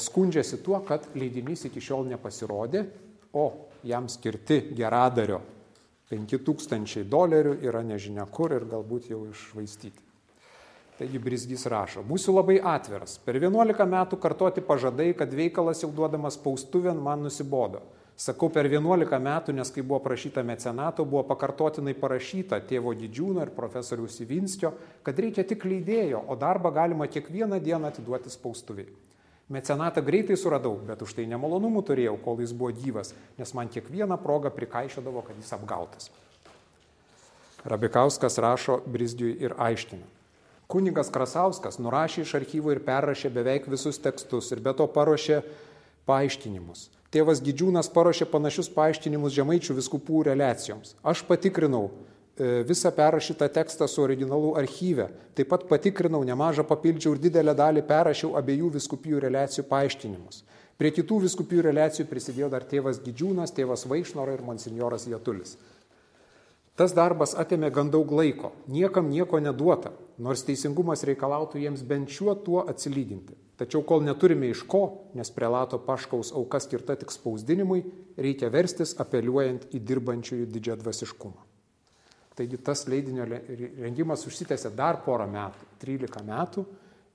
skundžiasi 0.00 0.56
tuo, 0.64 0.80
kad 0.88 1.04
leidinys 1.18 1.64
iki 1.68 1.80
šiol 1.82 2.08
nepasirodė, 2.14 2.80
o 3.36 3.68
jam 3.84 4.08
skirti 4.08 4.72
geradario 4.72 5.40
5000 6.12 7.04
dolerių 7.08 7.56
yra 7.64 7.82
nežinia 7.84 8.26
kur 8.30 8.52
ir 8.56 8.64
galbūt 8.68 9.10
jau 9.12 9.26
išvaistyti. 9.28 10.11
Taigi 11.02 11.18
Brizgys 11.18 11.64
rašo, 11.66 12.04
būsiu 12.06 12.30
labai 12.36 12.60
atviras. 12.62 13.16
Per 13.26 13.34
11 13.34 13.88
metų 13.90 14.20
kartoti 14.22 14.62
pažadai, 14.62 15.08
kad 15.18 15.32
veikalas 15.34 15.80
jau 15.82 15.88
duodamas 15.90 16.36
paustuvėn 16.38 17.00
man 17.02 17.24
nusibodo. 17.26 17.80
Sakau 18.14 18.46
per 18.54 18.68
11 18.70 19.18
metų, 19.18 19.54
nes 19.56 19.74
kai 19.74 19.82
buvo 19.82 19.98
prašyta 20.04 20.44
mecenato, 20.46 21.02
buvo 21.02 21.24
pakartotinai 21.26 21.96
parašyta 21.98 22.60
tėvo 22.70 22.94
didžiūno 22.94 23.42
ir 23.42 23.50
profesoriaus 23.56 24.20
Ivinskio, 24.22 24.70
kad 25.02 25.18
reikia 25.18 25.42
tik 25.42 25.66
leidėjo, 25.66 26.22
o 26.22 26.38
darbą 26.38 26.70
galima 26.70 27.10
kiekvieną 27.10 27.58
dieną 27.58 27.90
atiduoti 27.90 28.30
spaustuviai. 28.30 28.94
Mecenatą 29.50 30.06
greitai 30.06 30.38
suradau, 30.38 30.76
bet 30.86 31.02
už 31.02 31.18
tai 31.18 31.26
nemalonumų 31.34 31.82
turėjau, 31.90 32.14
kol 32.22 32.46
jis 32.46 32.54
buvo 32.54 32.70
gyvas, 32.78 33.10
nes 33.42 33.56
man 33.58 33.74
kiekvieną 33.74 34.22
progą 34.22 34.54
prikaišydavo, 34.54 35.26
kad 35.26 35.42
jis 35.42 35.50
apgautas. 35.58 36.12
Rabikauskas 37.66 38.38
rašo 38.38 38.84
Brizgiui 38.86 39.40
ir 39.42 39.58
aiškina. 39.58 40.21
Kunigas 40.72 41.10
Krasauskas 41.12 41.76
nurašė 41.82 42.24
iš 42.24 42.32
archyvo 42.38 42.72
ir 42.72 42.80
perrašė 42.86 43.28
beveik 43.34 43.68
visus 43.68 44.00
tekstus 44.00 44.48
ir 44.54 44.62
be 44.64 44.72
to 44.76 44.86
paruošė 44.88 45.42
paaiškinimus. 46.08 46.86
Tėvas 47.12 47.42
Gidžiūnas 47.44 47.90
paruošė 47.92 48.24
panašius 48.32 48.70
paaiškinimus 48.72 49.34
žemaičių 49.36 49.76
viskupų 49.76 50.22
relacijoms. 50.30 50.94
Aš 51.04 51.20
patikrinau 51.28 51.90
e, 51.90 52.62
visą 52.64 52.88
perrašytą 52.96 53.50
tekstą 53.52 53.84
su 53.84 54.00
originalu 54.00 54.54
archyve. 54.56 55.10
Taip 55.36 55.50
pat 55.52 55.66
patikrinau, 55.68 56.22
nemažą 56.24 56.64
papildžiau 56.70 57.12
ir 57.12 57.20
didelę 57.26 57.52
dalį 57.58 57.84
perrašiau 57.90 58.32
abiejų 58.40 58.72
viskupijų 58.78 59.20
relacijų 59.26 59.66
paaiškinimus. 59.68 60.40
Prie 60.80 60.94
kitų 60.96 61.20
viskupijų 61.26 61.66
relacijų 61.68 62.08
prisidėjo 62.08 62.48
dar 62.54 62.64
tėvas 62.66 63.02
Gidžiūnas, 63.04 63.52
tėvas 63.52 63.84
Vaišnora 63.92 64.32
ir 64.38 64.40
monsinjoras 64.48 65.04
Jatulis. 65.06 65.58
Tas 66.76 66.94
darbas 66.96 67.34
atėmė 67.36 67.68
gan 67.74 67.90
daug 67.92 68.12
laiko, 68.16 68.54
niekam 68.72 69.10
nieko 69.12 69.42
neduota, 69.44 69.92
nors 70.16 70.44
teisingumas 70.46 71.04
reikalautų 71.04 71.60
jiems 71.60 71.82
bent 71.84 72.08
šiuo 72.08 72.32
tuo 72.46 72.62
atsilyginti. 72.64 73.36
Tačiau 73.60 73.84
kol 73.86 74.00
neturime 74.02 74.48
iš 74.48 74.64
ko, 74.66 75.10
nes 75.14 75.28
prelato 75.30 75.78
paškaus 75.84 76.32
auka 76.32 76.58
skirta 76.64 76.96
tik 76.98 77.12
spausdinimui, 77.12 77.84
reikia 78.16 78.48
verstis 78.50 78.96
apeliuojant 79.04 79.68
į 79.76 79.82
dirbančiųjų 79.90 80.48
didžią 80.54 80.78
dvasiškumą. 80.80 81.44
Taigi 82.32 82.56
tas 82.64 82.86
leidinio 82.88 83.26
rengimas 83.28 84.24
užsitęsė 84.26 84.72
dar 84.74 85.02
porą 85.04 85.26
metų, 85.28 85.68
13 85.84 86.24
metų 86.24 86.64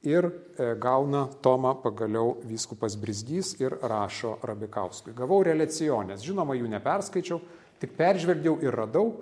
ir 0.06 0.28
e, 0.30 0.68
gauna 0.78 1.24
Tomą 1.42 1.74
pagaliau 1.82 2.36
vyskupas 2.46 2.94
Brizgys 3.02 3.56
ir 3.58 3.74
rašo 3.82 4.36
Rabikauskui. 4.46 5.16
Gavau 5.18 5.42
relacionės, 5.44 6.22
žinoma, 6.22 6.54
jų 6.60 6.70
neperskaičiau, 6.76 7.42
tik 7.82 7.98
peržvelgiau 7.98 8.60
ir 8.62 8.78
radau, 8.78 9.18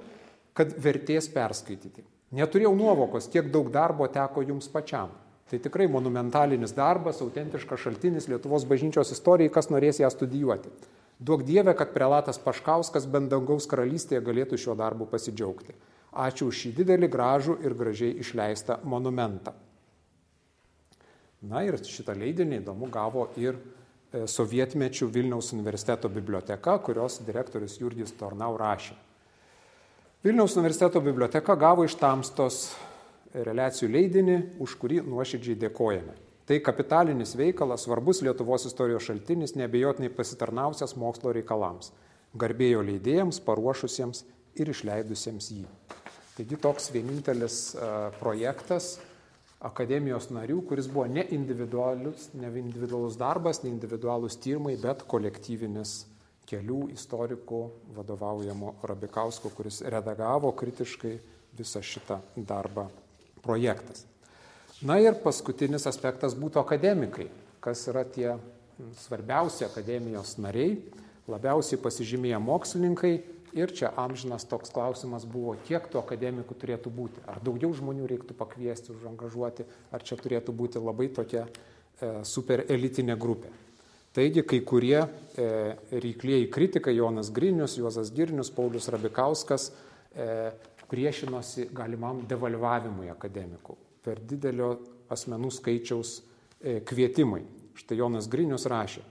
kad 0.56 0.74
vertės 0.82 1.28
perskaityti. 1.32 2.06
Neturėjau 2.36 2.74
nuovokos, 2.76 3.30
tiek 3.32 3.52
daug 3.52 3.70
darbo 3.72 4.08
teko 4.12 4.44
jums 4.44 4.68
pačiam. 4.72 5.12
Tai 5.46 5.60
tikrai 5.62 5.86
monumentalinis 5.92 6.74
darbas, 6.74 7.20
autentiškas 7.22 7.84
šaltinis 7.84 8.26
Lietuvos 8.32 8.66
bažnyčios 8.66 9.14
istorijai, 9.14 9.52
kas 9.54 9.70
norės 9.70 10.02
ją 10.02 10.10
studijuoti. 10.10 10.72
Duok 11.20 11.46
Dieve, 11.48 11.76
kad 11.78 11.94
prelatas 11.94 12.40
Paškauskas 12.42 13.06
bent 13.08 13.30
dangaus 13.32 13.70
karalystėje 13.72 14.24
galėtų 14.26 14.58
šiuo 14.60 14.74
darbu 14.80 15.06
pasidžiaugti. 15.12 15.78
Ačiū 16.16 16.50
už 16.50 16.64
šį 16.64 16.72
didelį, 16.80 17.12
gražų 17.12 17.60
ir 17.64 17.76
gražiai 17.78 18.18
išleistą 18.24 18.80
monumentą. 18.84 19.54
Na 21.46 21.62
ir 21.68 21.78
šitą 21.78 22.16
leidinį 22.18 22.64
įdomu 22.64 22.90
gavo 22.90 23.28
ir 23.38 23.60
e, 23.60 24.26
sovietmečių 24.26 25.08
Vilniaus 25.14 25.52
universiteto 25.54 26.10
biblioteka, 26.10 26.80
kurios 26.82 27.20
direktorius 27.28 27.78
Jurgis 27.80 28.16
Tornau 28.18 28.56
rašė. 28.58 28.96
Vilniaus 30.26 30.56
universiteto 30.58 30.98
biblioteka 31.06 31.54
gavo 31.54 31.84
iš 31.86 31.94
Tamstos 32.02 32.56
relacijų 33.46 33.92
leidinį, 33.94 34.38
už 34.58 34.72
kurį 34.82 35.04
nuoširdžiai 35.06 35.60
dėkojame. 35.62 36.16
Tai 36.50 36.58
kapitalinis 36.66 37.36
veikalas, 37.38 37.84
svarbus 37.86 38.24
Lietuvos 38.26 38.66
istorijos 38.66 39.06
šaltinis, 39.06 39.54
nebejotinai 39.54 40.10
pasitarnausias 40.18 40.96
mokslo 40.98 41.30
reikalams, 41.38 41.92
garbėjo 42.42 42.82
leidėjams, 42.88 43.38
paruošusiems 43.46 44.24
ir 44.58 44.72
išleidusiems 44.74 45.52
jį. 45.60 45.68
Taigi 46.40 46.58
toks 46.58 46.90
vienintelis 46.96 47.60
projektas 48.18 48.96
akademijos 49.62 50.32
narių, 50.34 50.64
kuris 50.66 50.90
buvo 50.90 51.06
ne 51.06 51.28
individualus, 51.38 52.32
ne 52.34 52.50
individualus 52.64 53.22
darbas, 53.22 53.62
ne 53.62 53.70
individualus 53.76 54.42
tyrimai, 54.42 54.74
bet 54.82 55.06
kolektyvinis 55.06 56.00
kelių 56.50 56.90
istorikų 56.94 57.62
vadovaujamo 57.96 58.76
Rabikausko, 58.86 59.52
kuris 59.56 59.82
redagavo 59.82 60.52
kritiškai 60.58 61.16
visą 61.58 61.82
šitą 61.82 62.20
darbą 62.36 62.90
projektas. 63.46 64.06
Na 64.86 65.00
ir 65.00 65.18
paskutinis 65.24 65.88
aspektas 65.88 66.36
būtų 66.38 66.60
akademikai, 66.62 67.30
kas 67.64 67.88
yra 67.90 68.04
tie 68.04 68.36
svarbiausi 69.00 69.66
akademijos 69.66 70.36
nariai, 70.38 70.76
labiausiai 71.32 71.80
pasižymėję 71.82 72.42
mokslininkai 72.44 73.16
Ir 73.56 73.72
čia 73.72 73.88
amžinas 73.96 74.44
toks 74.44 74.68
klausimas 74.76 75.24
buvo, 75.24 75.54
kiek 75.64 75.86
tų 75.88 76.02
akademikų 76.02 76.58
turėtų 76.60 76.92
būti. 76.92 77.22
Ar 77.24 77.40
daugiau 77.40 77.72
žmonių 77.72 78.10
reiktų 78.12 78.36
pakviesti, 78.36 78.92
užangažuoti, 78.92 79.64
ar 79.96 80.04
čia 80.04 80.18
turėtų 80.20 80.52
būti 80.52 80.82
labai 80.84 81.08
tokia 81.16 81.46
e, 81.48 82.10
super 82.28 82.66
elitinė 82.68 83.16
grupė. 83.16 83.54
Taigi 84.16 84.46
kai 84.48 84.62
kurie 84.64 85.00
e, 85.02 85.48
ryklieji 85.92 86.48
kritikai, 86.48 86.94
Jonas 86.96 87.34
Grinius, 87.36 87.76
Juozas 87.76 88.14
Girnius, 88.16 88.52
Paulius 88.56 88.88
Rabikauskas, 88.94 89.72
e, 90.16 90.28
priešinosi 90.88 91.68
galimam 91.76 92.22
devalvavimui 92.30 93.10
akademikų 93.12 93.76
per 94.06 94.22
didelio 94.24 94.70
asmenų 95.12 95.52
skaičiaus 95.52 96.14
e, 96.16 96.80
kvietimai. 96.88 97.42
Štai 97.76 98.00
Jonas 98.00 98.30
Grinius 98.32 98.70
rašė, 98.72 99.04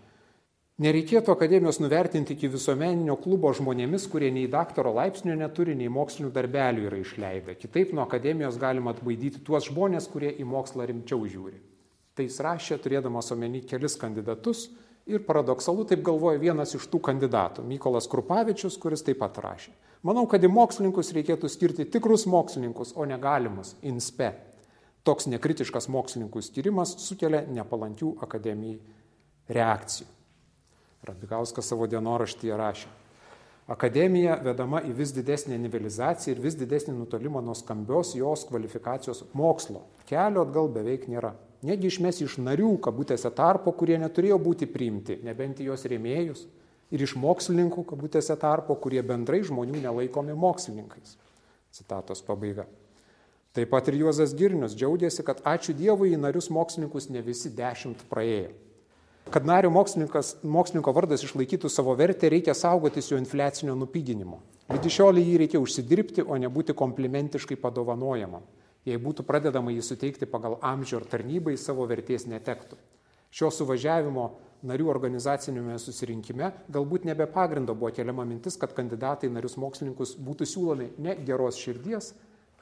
Nereikėtų 0.75 1.31
akademijos 1.31 1.77
nuvertinti 1.79 2.35
iki 2.35 2.49
visuomeninio 2.51 3.15
klubo 3.23 3.53
žmonėmis, 3.55 4.09
kurie 4.11 4.33
nei 4.35 4.49
daktaro 4.51 4.91
laipsnio 4.97 5.37
neturi, 5.39 5.77
nei 5.79 5.87
mokslinių 5.87 6.33
darbelių 6.35 6.89
yra 6.89 6.99
išleidę. 6.99 7.55
Kitaip 7.61 7.93
nuo 7.95 8.03
akademijos 8.03 8.59
galima 8.59 8.91
atbaidyti 8.91 9.45
tuos 9.47 9.69
žmonės, 9.69 10.09
kurie 10.11 10.33
į 10.35 10.49
mokslą 10.51 10.89
rimčiau 10.91 11.29
žiūri. 11.31 11.61
Tai 12.19 12.27
jis 12.27 12.41
rašė, 12.43 12.81
turėdamas 12.83 13.31
omeny 13.31 13.63
kelis 13.71 13.95
kandidatus 14.01 14.65
ir 15.07 15.25
paradoksalu 15.27 15.85
taip 15.89 16.03
galvoja 16.05 16.41
vienas 16.41 16.75
iš 16.75 16.87
tų 16.89 17.01
kandidatų- 17.05 17.65
Mykolas 17.73 18.09
Krupavičius, 18.09 18.79
kuris 18.81 19.03
taip 19.03 19.19
pat 19.19 19.37
rašė. 19.37 19.71
Manau, 20.03 20.27
kad 20.29 20.43
į 20.43 20.49
mokslininkus 20.49 21.13
reikėtų 21.13 21.49
skirti 21.49 21.85
tikrus 21.85 22.27
mokslininkus, 22.27 22.93
o 22.97 23.05
negalimus- 23.05 23.75
inspe. 23.83 24.35
Toks 25.05 25.27
nekritiškas 25.27 25.89
mokslininkų 25.89 26.43
skirimas 26.43 26.97
sukelia 26.99 27.45
nepalankių 27.47 28.19
akademijai 28.23 28.81
reakcijų. 29.49 30.07
Rabikauskas 31.05 31.65
savo 31.65 31.87
dienoraštyje 31.87 32.57
rašė. 32.57 32.89
Akademija 33.69 34.37
vedama 34.45 34.83
į 34.85 34.93
vis 34.93 35.13
didesnį 35.13 35.59
nivelizaciją 35.59 36.35
ir 36.35 36.41
vis 36.41 36.55
didesnį 36.55 36.95
nutolimą 36.99 37.41
nuo 37.45 37.55
skambios 37.55 38.15
jos 38.15 38.45
kvalifikacijos 38.45 39.25
mokslo. 39.33 39.83
Kelio 40.07 40.45
atgal 40.45 40.69
beveik 40.69 41.07
nėra. 41.09 41.33
Negi 41.65 41.89
išmes 41.89 42.21
iš 42.21 42.37
narių, 42.45 42.75
kabutėse 42.85 43.31
tarpo, 43.33 43.73
kurie 43.73 43.97
neturėjo 44.01 44.37
būti 44.43 44.69
priimti, 44.69 45.17
nebent 45.25 45.63
į 45.63 45.71
jos 45.71 45.87
rėmėjus, 45.89 46.45
ir 46.93 47.05
iš 47.07 47.15
mokslininkų, 47.17 47.87
kabutėse 47.89 48.37
tarpo, 48.41 48.77
kurie 48.77 49.01
bendrai 49.03 49.41
žmonių 49.47 49.81
nelaikomi 49.87 50.37
mokslininkais. 50.37 51.17
Citatos 51.75 52.21
pabaiga. 52.23 52.67
Taip 53.55 53.71
pat 53.71 53.89
ir 53.89 54.01
Juozas 54.03 54.35
Girnius 54.35 54.75
džiaugiasi, 54.75 55.23
kad 55.27 55.41
ačiū 55.47 55.73
Dievui 55.79 56.13
į 56.13 56.19
narius 56.19 56.51
mokslininkus 56.51 57.07
ne 57.15 57.23
visi 57.23 57.53
dešimt 57.55 58.03
praėjo. 58.11 58.51
Kad 59.33 59.47
nario 59.49 59.71
mokslininko 59.73 60.93
vardas 60.93 61.23
išlaikytų 61.25 61.71
savo 61.73 61.95
vertę, 61.97 62.29
reikia 62.29 62.53
saugotis 62.53 63.09
jo 63.09 63.17
infliacinio 63.17 63.73
nupiginimo. 63.79 64.43
Ligi 64.75 64.93
šiol 64.93 65.23
jį 65.23 65.39
reikia 65.45 65.63
užsidirbti, 65.63 66.27
o 66.27 66.37
nebūti 66.41 66.75
komplimentiškai 66.77 67.57
padovanojamam. 67.63 68.45
Jei 68.85 69.01
būtų 69.01 69.25
pradedama 69.25 69.73
jį 69.73 69.85
suteikti 69.85 70.29
pagal 70.29 70.59
amžių 70.61 70.99
ar 70.99 71.07
tarnybai, 71.15 71.57
savo 71.57 71.87
vertės 71.89 72.27
netektų. 72.29 72.77
Šio 73.35 73.49
suvažiavimo 73.51 74.27
narių 74.69 74.91
organizacinėme 74.93 75.79
susirinkime 75.81 76.51
galbūt 76.73 77.07
nebe 77.09 77.27
pagrindo 77.33 77.75
buvo 77.75 77.91
keliama 77.97 78.27
mintis, 78.29 78.59
kad 78.61 78.75
kandidatai 78.77 79.31
narius 79.33 79.57
mokslininkus 79.61 80.15
būtų 80.21 80.49
siūlomi 80.49 80.91
ne 81.05 81.17
geros 81.25 81.59
širdies, 81.61 82.13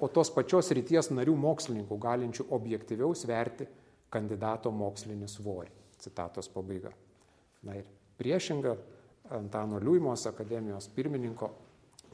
o 0.03 0.09
tos 0.09 0.33
pačios 0.35 0.71
ryties 0.75 1.11
narių 1.15 1.35
mokslininkų, 1.39 1.99
galinčių 2.01 2.49
objektyviau 2.55 3.15
sverti 3.15 3.67
kandidato 4.11 4.73
mokslinį 4.75 5.29
svorį. 5.31 5.71
Citatos 6.03 6.49
pabaiga. 6.51 6.91
Na 7.63 7.77
ir 7.79 7.87
priešingą 8.19 8.77
Antano 9.33 9.79
Liuimos 9.81 10.27
akademijos 10.29 10.89
pirmininko 10.93 11.49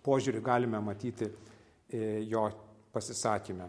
požiūrį 0.04 0.42
galime 0.44 0.80
matyti 0.84 1.26
e, 1.26 2.24
jo 2.28 2.44
pasisakymę. 2.92 3.68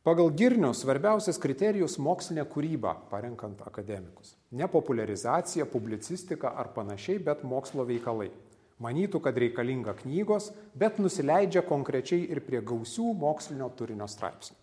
Pagal 0.00 0.30
girnius 0.32 0.78
svarbiausias 0.80 1.36
kriterijus 1.36 1.98
mokslinė 2.00 2.46
kūryba, 2.48 2.94
parenkant 3.10 3.58
akademikus. 3.68 4.30
Ne 4.56 4.64
popularizacija, 4.72 5.66
publicistika 5.68 6.54
ar 6.56 6.70
panašiai, 6.72 7.18
bet 7.26 7.42
mokslo 7.44 7.84
veikalai. 7.84 8.30
Manytų, 8.80 9.20
kad 9.20 9.36
reikalinga 9.36 9.92
knygos, 9.98 10.54
bet 10.72 10.96
nusileidžia 11.04 11.60
konkrečiai 11.68 12.24
ir 12.32 12.40
prie 12.46 12.62
gausių 12.64 13.10
mokslinio 13.20 13.68
turinio 13.76 14.08
straipsnių. 14.08 14.56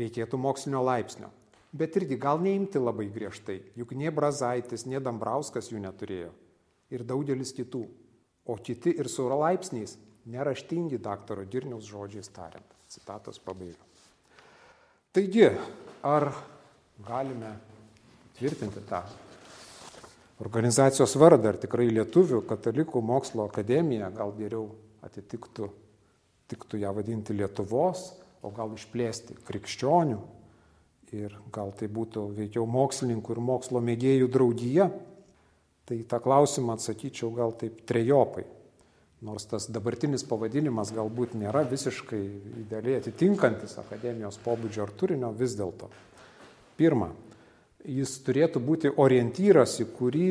Reikėtų 0.00 0.40
mokslinio 0.40 0.80
laipsnio, 0.88 1.28
bet 1.76 2.00
irgi 2.00 2.16
gal 2.16 2.40
neimti 2.40 2.80
labai 2.80 3.10
griežtai, 3.12 3.58
juk 3.76 3.92
nie 3.92 4.08
Brazaitis, 4.08 4.86
nie 4.88 5.04
Dambrauskas 5.04 5.68
jų 5.68 5.84
neturėjo 5.84 6.32
ir 6.88 7.04
daugelis 7.04 7.52
kitų, 7.52 7.84
o 8.48 8.56
kiti 8.56 8.96
ir 8.96 9.12
su 9.12 9.28
laipsniais 9.28 9.98
neraštingi 10.24 10.96
daktaro 10.96 11.44
Dirniaus 11.44 11.84
žodžiais 11.88 12.32
tariant. 12.32 12.76
Citatos 12.88 13.36
pabaiga. 13.36 13.84
Taigi, 15.08 15.46
ar 16.04 16.28
galime 17.00 17.54
tvirtinti 18.36 18.82
tą 18.88 19.00
organizacijos 20.44 21.14
vardą, 21.16 21.54
ar 21.54 21.56
tikrai 21.62 21.88
Lietuvių 21.88 22.42
katalikų 22.46 23.00
mokslo 23.02 23.46
akademija, 23.48 24.10
gal 24.14 24.34
geriau 24.36 24.66
atitiktų, 25.06 25.70
tiktų 26.52 26.82
ją 26.84 26.92
vadinti 26.94 27.34
Lietuvos, 27.34 28.10
o 28.44 28.52
gal 28.54 28.76
išplėsti 28.76 29.38
krikščionių? 29.48 30.20
Ir 31.16 31.32
gal 31.56 31.72
tai 31.72 31.88
būtų 31.88 32.26
veikiau 32.36 32.66
mokslininkų 32.68 33.32
ir 33.32 33.40
mokslo 33.40 33.80
mėgėjų 33.80 34.28
draugija, 34.28 34.90
tai 35.88 36.02
tą 36.04 36.20
klausimą 36.20 36.76
atsakyčiau 36.76 37.32
gal 37.32 37.56
taip 37.56 37.80
trejopai. 37.88 38.44
Nors 39.20 39.48
tas 39.50 39.66
dabartinis 39.66 40.22
pavadinimas 40.22 40.92
galbūt 40.94 41.32
nėra 41.34 41.64
visiškai 41.66 42.20
idealiai 42.62 43.00
atitinkantis 43.00 43.74
akademijos 43.80 44.38
pobūdžio 44.44 44.84
ar 44.84 44.92
turinio, 44.94 45.32
vis 45.34 45.56
dėlto. 45.58 45.88
Pirma, 46.78 47.10
jis 47.82 48.12
turėtų 48.22 48.62
būti 48.62 48.92
orientyras, 48.94 49.74
į 49.82 49.88
kurį, 49.98 50.28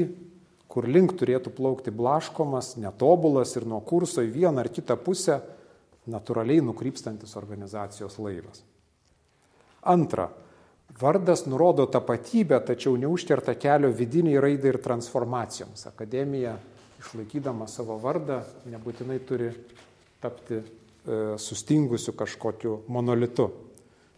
kur 0.72 0.88
link 0.88 1.18
turėtų 1.20 1.52
plaukti 1.58 1.92
blaškomas, 1.92 2.78
netobulas 2.80 3.58
ir 3.60 3.68
nuo 3.68 3.82
kurso 3.84 4.24
į 4.24 4.32
vieną 4.38 4.64
ar 4.64 4.72
kitą 4.72 4.96
pusę 4.96 5.42
natūraliai 6.08 6.64
nukrypstantis 6.64 7.36
organizacijos 7.36 8.16
laivas. 8.24 8.64
Antra, 9.84 10.30
Vardas 10.98 11.44
nurodo 11.46 11.86
tapatybę, 11.92 12.58
tačiau 12.64 12.96
neužkerta 12.98 13.54
kelio 13.60 13.92
vidiniai 13.94 14.40
raidai 14.42 14.72
ir 14.72 14.80
transformacijoms. 14.82 15.84
Akademija, 15.92 16.56
išlaikydama 17.00 17.68
savo 17.70 17.98
vardą, 18.02 18.42
nebūtinai 18.70 19.20
turi 19.28 19.52
tapti 20.22 20.60
e, 20.60 20.66
sustingusiu 21.42 22.14
kažkokiu 22.18 22.82
monolitu. 22.92 23.50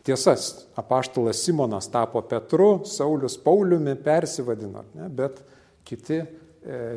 Tiesas, 0.04 0.68
apaštalas 0.80 1.44
Simonas 1.44 1.90
tapo 1.92 2.22
Petru, 2.26 2.86
Saulis 2.88 3.36
Pauliumi 3.44 3.98
persivadino, 4.00 4.86
ne, 4.96 5.10
bet 5.12 5.42
kiti 5.84 6.22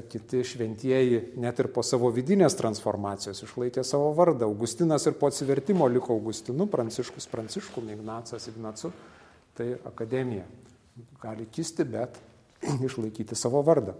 kiti 0.09 0.43
šventieji 0.45 1.21
net 1.41 1.61
ir 1.63 1.69
po 1.73 1.85
savo 1.87 2.11
vidinės 2.13 2.57
transformacijos 2.59 3.45
išlaikė 3.47 3.85
savo 3.87 4.11
vardą. 4.17 4.49
Augustinas 4.51 5.07
ir 5.07 5.15
po 5.19 5.31
atsivertimo 5.31 5.87
liko 5.89 6.17
Augustinu, 6.17 6.67
Pranciškus 6.67 7.29
Pranciškum, 7.31 7.91
Ignacas 7.95 8.49
Ignacu. 8.51 8.91
Tai 9.55 9.69
akademija 9.87 10.45
gali 11.23 11.47
kisti, 11.47 11.85
bet 11.85 12.19
išlaikyti 12.89 13.39
savo 13.39 13.63
vardą. 13.63 13.95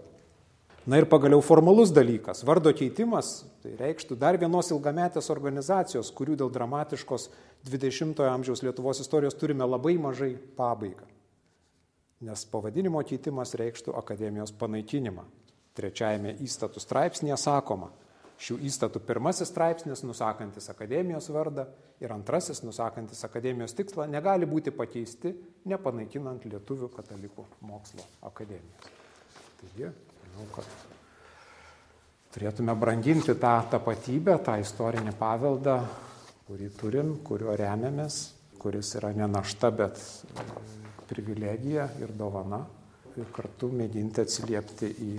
Na 0.83 0.97
ir 0.99 1.05
pagaliau 1.07 1.39
formalus 1.39 1.93
dalykas- 1.95 2.43
vardo 2.49 2.73
keitimas, 2.75 3.45
tai 3.63 3.71
reikštų 3.79 4.17
dar 4.19 4.35
vienos 4.37 4.67
ilgametės 4.67 5.29
organizacijos, 5.31 6.11
kurių 6.11 6.35
dėl 6.35 6.51
dramatiškos 6.51 7.29
20-ojo 7.63 8.27
amžiaus 8.27 8.63
Lietuvos 8.63 8.99
istorijos 8.99 9.33
turime 9.33 9.63
labai 9.63 9.95
mažai 9.97 10.35
pabaigą. 10.57 11.07
Nes 12.21 12.45
pavadinimo 12.45 12.99
keitimas 12.99 13.55
reikštų 13.55 13.95
akademijos 13.95 14.51
panaikinimą. 14.51 15.23
Trečiajame 15.73 16.35
įstatų 16.43 16.79
straipsnėje 16.79 17.37
sakoma, 17.37 17.89
šių 18.37 18.59
įstatų 18.67 18.99
pirmasis 19.07 19.47
straipsnis 19.47 20.03
nusakantis 20.03 20.69
akademijos 20.69 21.29
vardą 21.29 21.65
ir 22.01 22.11
antrasis 22.11 22.61
nusakantis 22.61 23.23
akademijos 23.23 23.73
tikslą 23.73 24.09
negali 24.09 24.45
būti 24.45 24.71
pakeisti, 24.75 25.33
nepanaikinant 25.65 26.43
Lietuvių 26.43 26.91
katalikų 26.91 27.45
mokslo 27.61 28.03
akademijos. 28.21 28.91
Taigi, 29.61 29.89
manau, 30.33 30.49
kad 30.55 30.65
turėtume 32.33 32.73
branginti 32.79 33.35
tą 33.37 33.53
tapatybę, 33.69 34.39
tą 34.45 34.57
istorinį 34.61 35.13
paveldą, 35.19 35.77
kurį 36.47 36.69
turim, 36.79 37.11
kuriuo 37.25 37.55
remiamės, 37.59 38.33
kuris 38.59 38.95
yra 38.97 39.13
ne 39.13 39.27
našta, 39.29 39.69
bet 39.71 39.99
e, 39.99 40.45
privilegija 41.09 41.89
ir 42.01 42.13
dovana. 42.17 42.63
Ir 43.13 43.27
kartu 43.29 43.69
mėginti 43.69 44.23
atsiliepti 44.23 44.89
į 44.89 45.11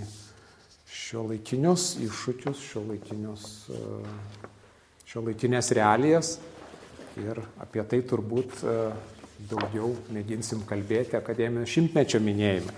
šio 0.90 1.28
laikinius 1.28 1.92
iššūkius, 2.02 2.62
šio, 2.72 2.82
laikinius, 2.88 3.44
e, 3.70 3.82
šio 5.06 5.22
laikinės 5.28 5.70
realijas. 5.78 6.38
Ir 7.22 7.38
apie 7.62 7.84
tai 7.86 8.02
turbūt 8.02 8.64
e, 8.66 8.78
daugiau 9.46 9.92
mėginsim 10.14 10.64
kalbėti 10.66 11.14
akademijos 11.20 11.70
šimtmečio 11.70 12.18
minėjime 12.24 12.74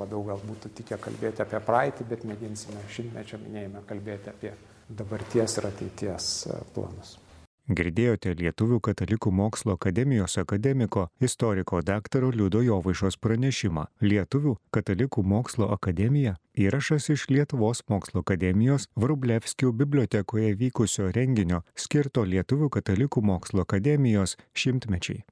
labiau 0.00 0.24
gal 0.26 0.42
būtų 0.44 0.72
tikę 0.80 0.98
kalbėti 1.00 1.44
apie 1.44 1.60
praeitį, 1.64 2.08
bet 2.10 2.26
mėginsime 2.28 2.82
šimtmečio 2.96 3.40
minėjime 3.44 3.84
kalbėti 3.88 4.34
apie 4.34 4.52
dabarties 4.88 5.58
ir 5.60 5.70
ateities 5.70 6.28
e, 6.48 6.60
planus. 6.74 7.16
Girdėjote 7.68 8.30
Lietuvių 8.32 8.78
katalikų 8.80 9.28
mokslo 9.28 9.74
akademijos 9.76 10.38
akademiko, 10.40 11.02
istoriko 11.20 11.82
daktaro 11.84 12.30
Liudo 12.32 12.62
Jovaišos 12.64 13.18
pranešimą 13.20 13.84
Lietuvių 14.00 14.54
katalikų 14.72 15.24
mokslo 15.34 15.68
akademija 15.74 16.38
įrašas 16.56 17.10
iš 17.12 17.26
Lietuvos 17.28 17.84
mokslo 17.92 18.24
akademijos 18.24 18.88
Vrublevskių 18.96 19.74
bibliotekoje 19.82 20.54
vykusio 20.56 21.12
renginio 21.12 21.60
skirto 21.76 22.24
Lietuvių 22.24 22.72
katalikų 22.78 23.20
mokslo 23.20 23.68
akademijos 23.68 24.38
šimtmečiai. 24.56 25.26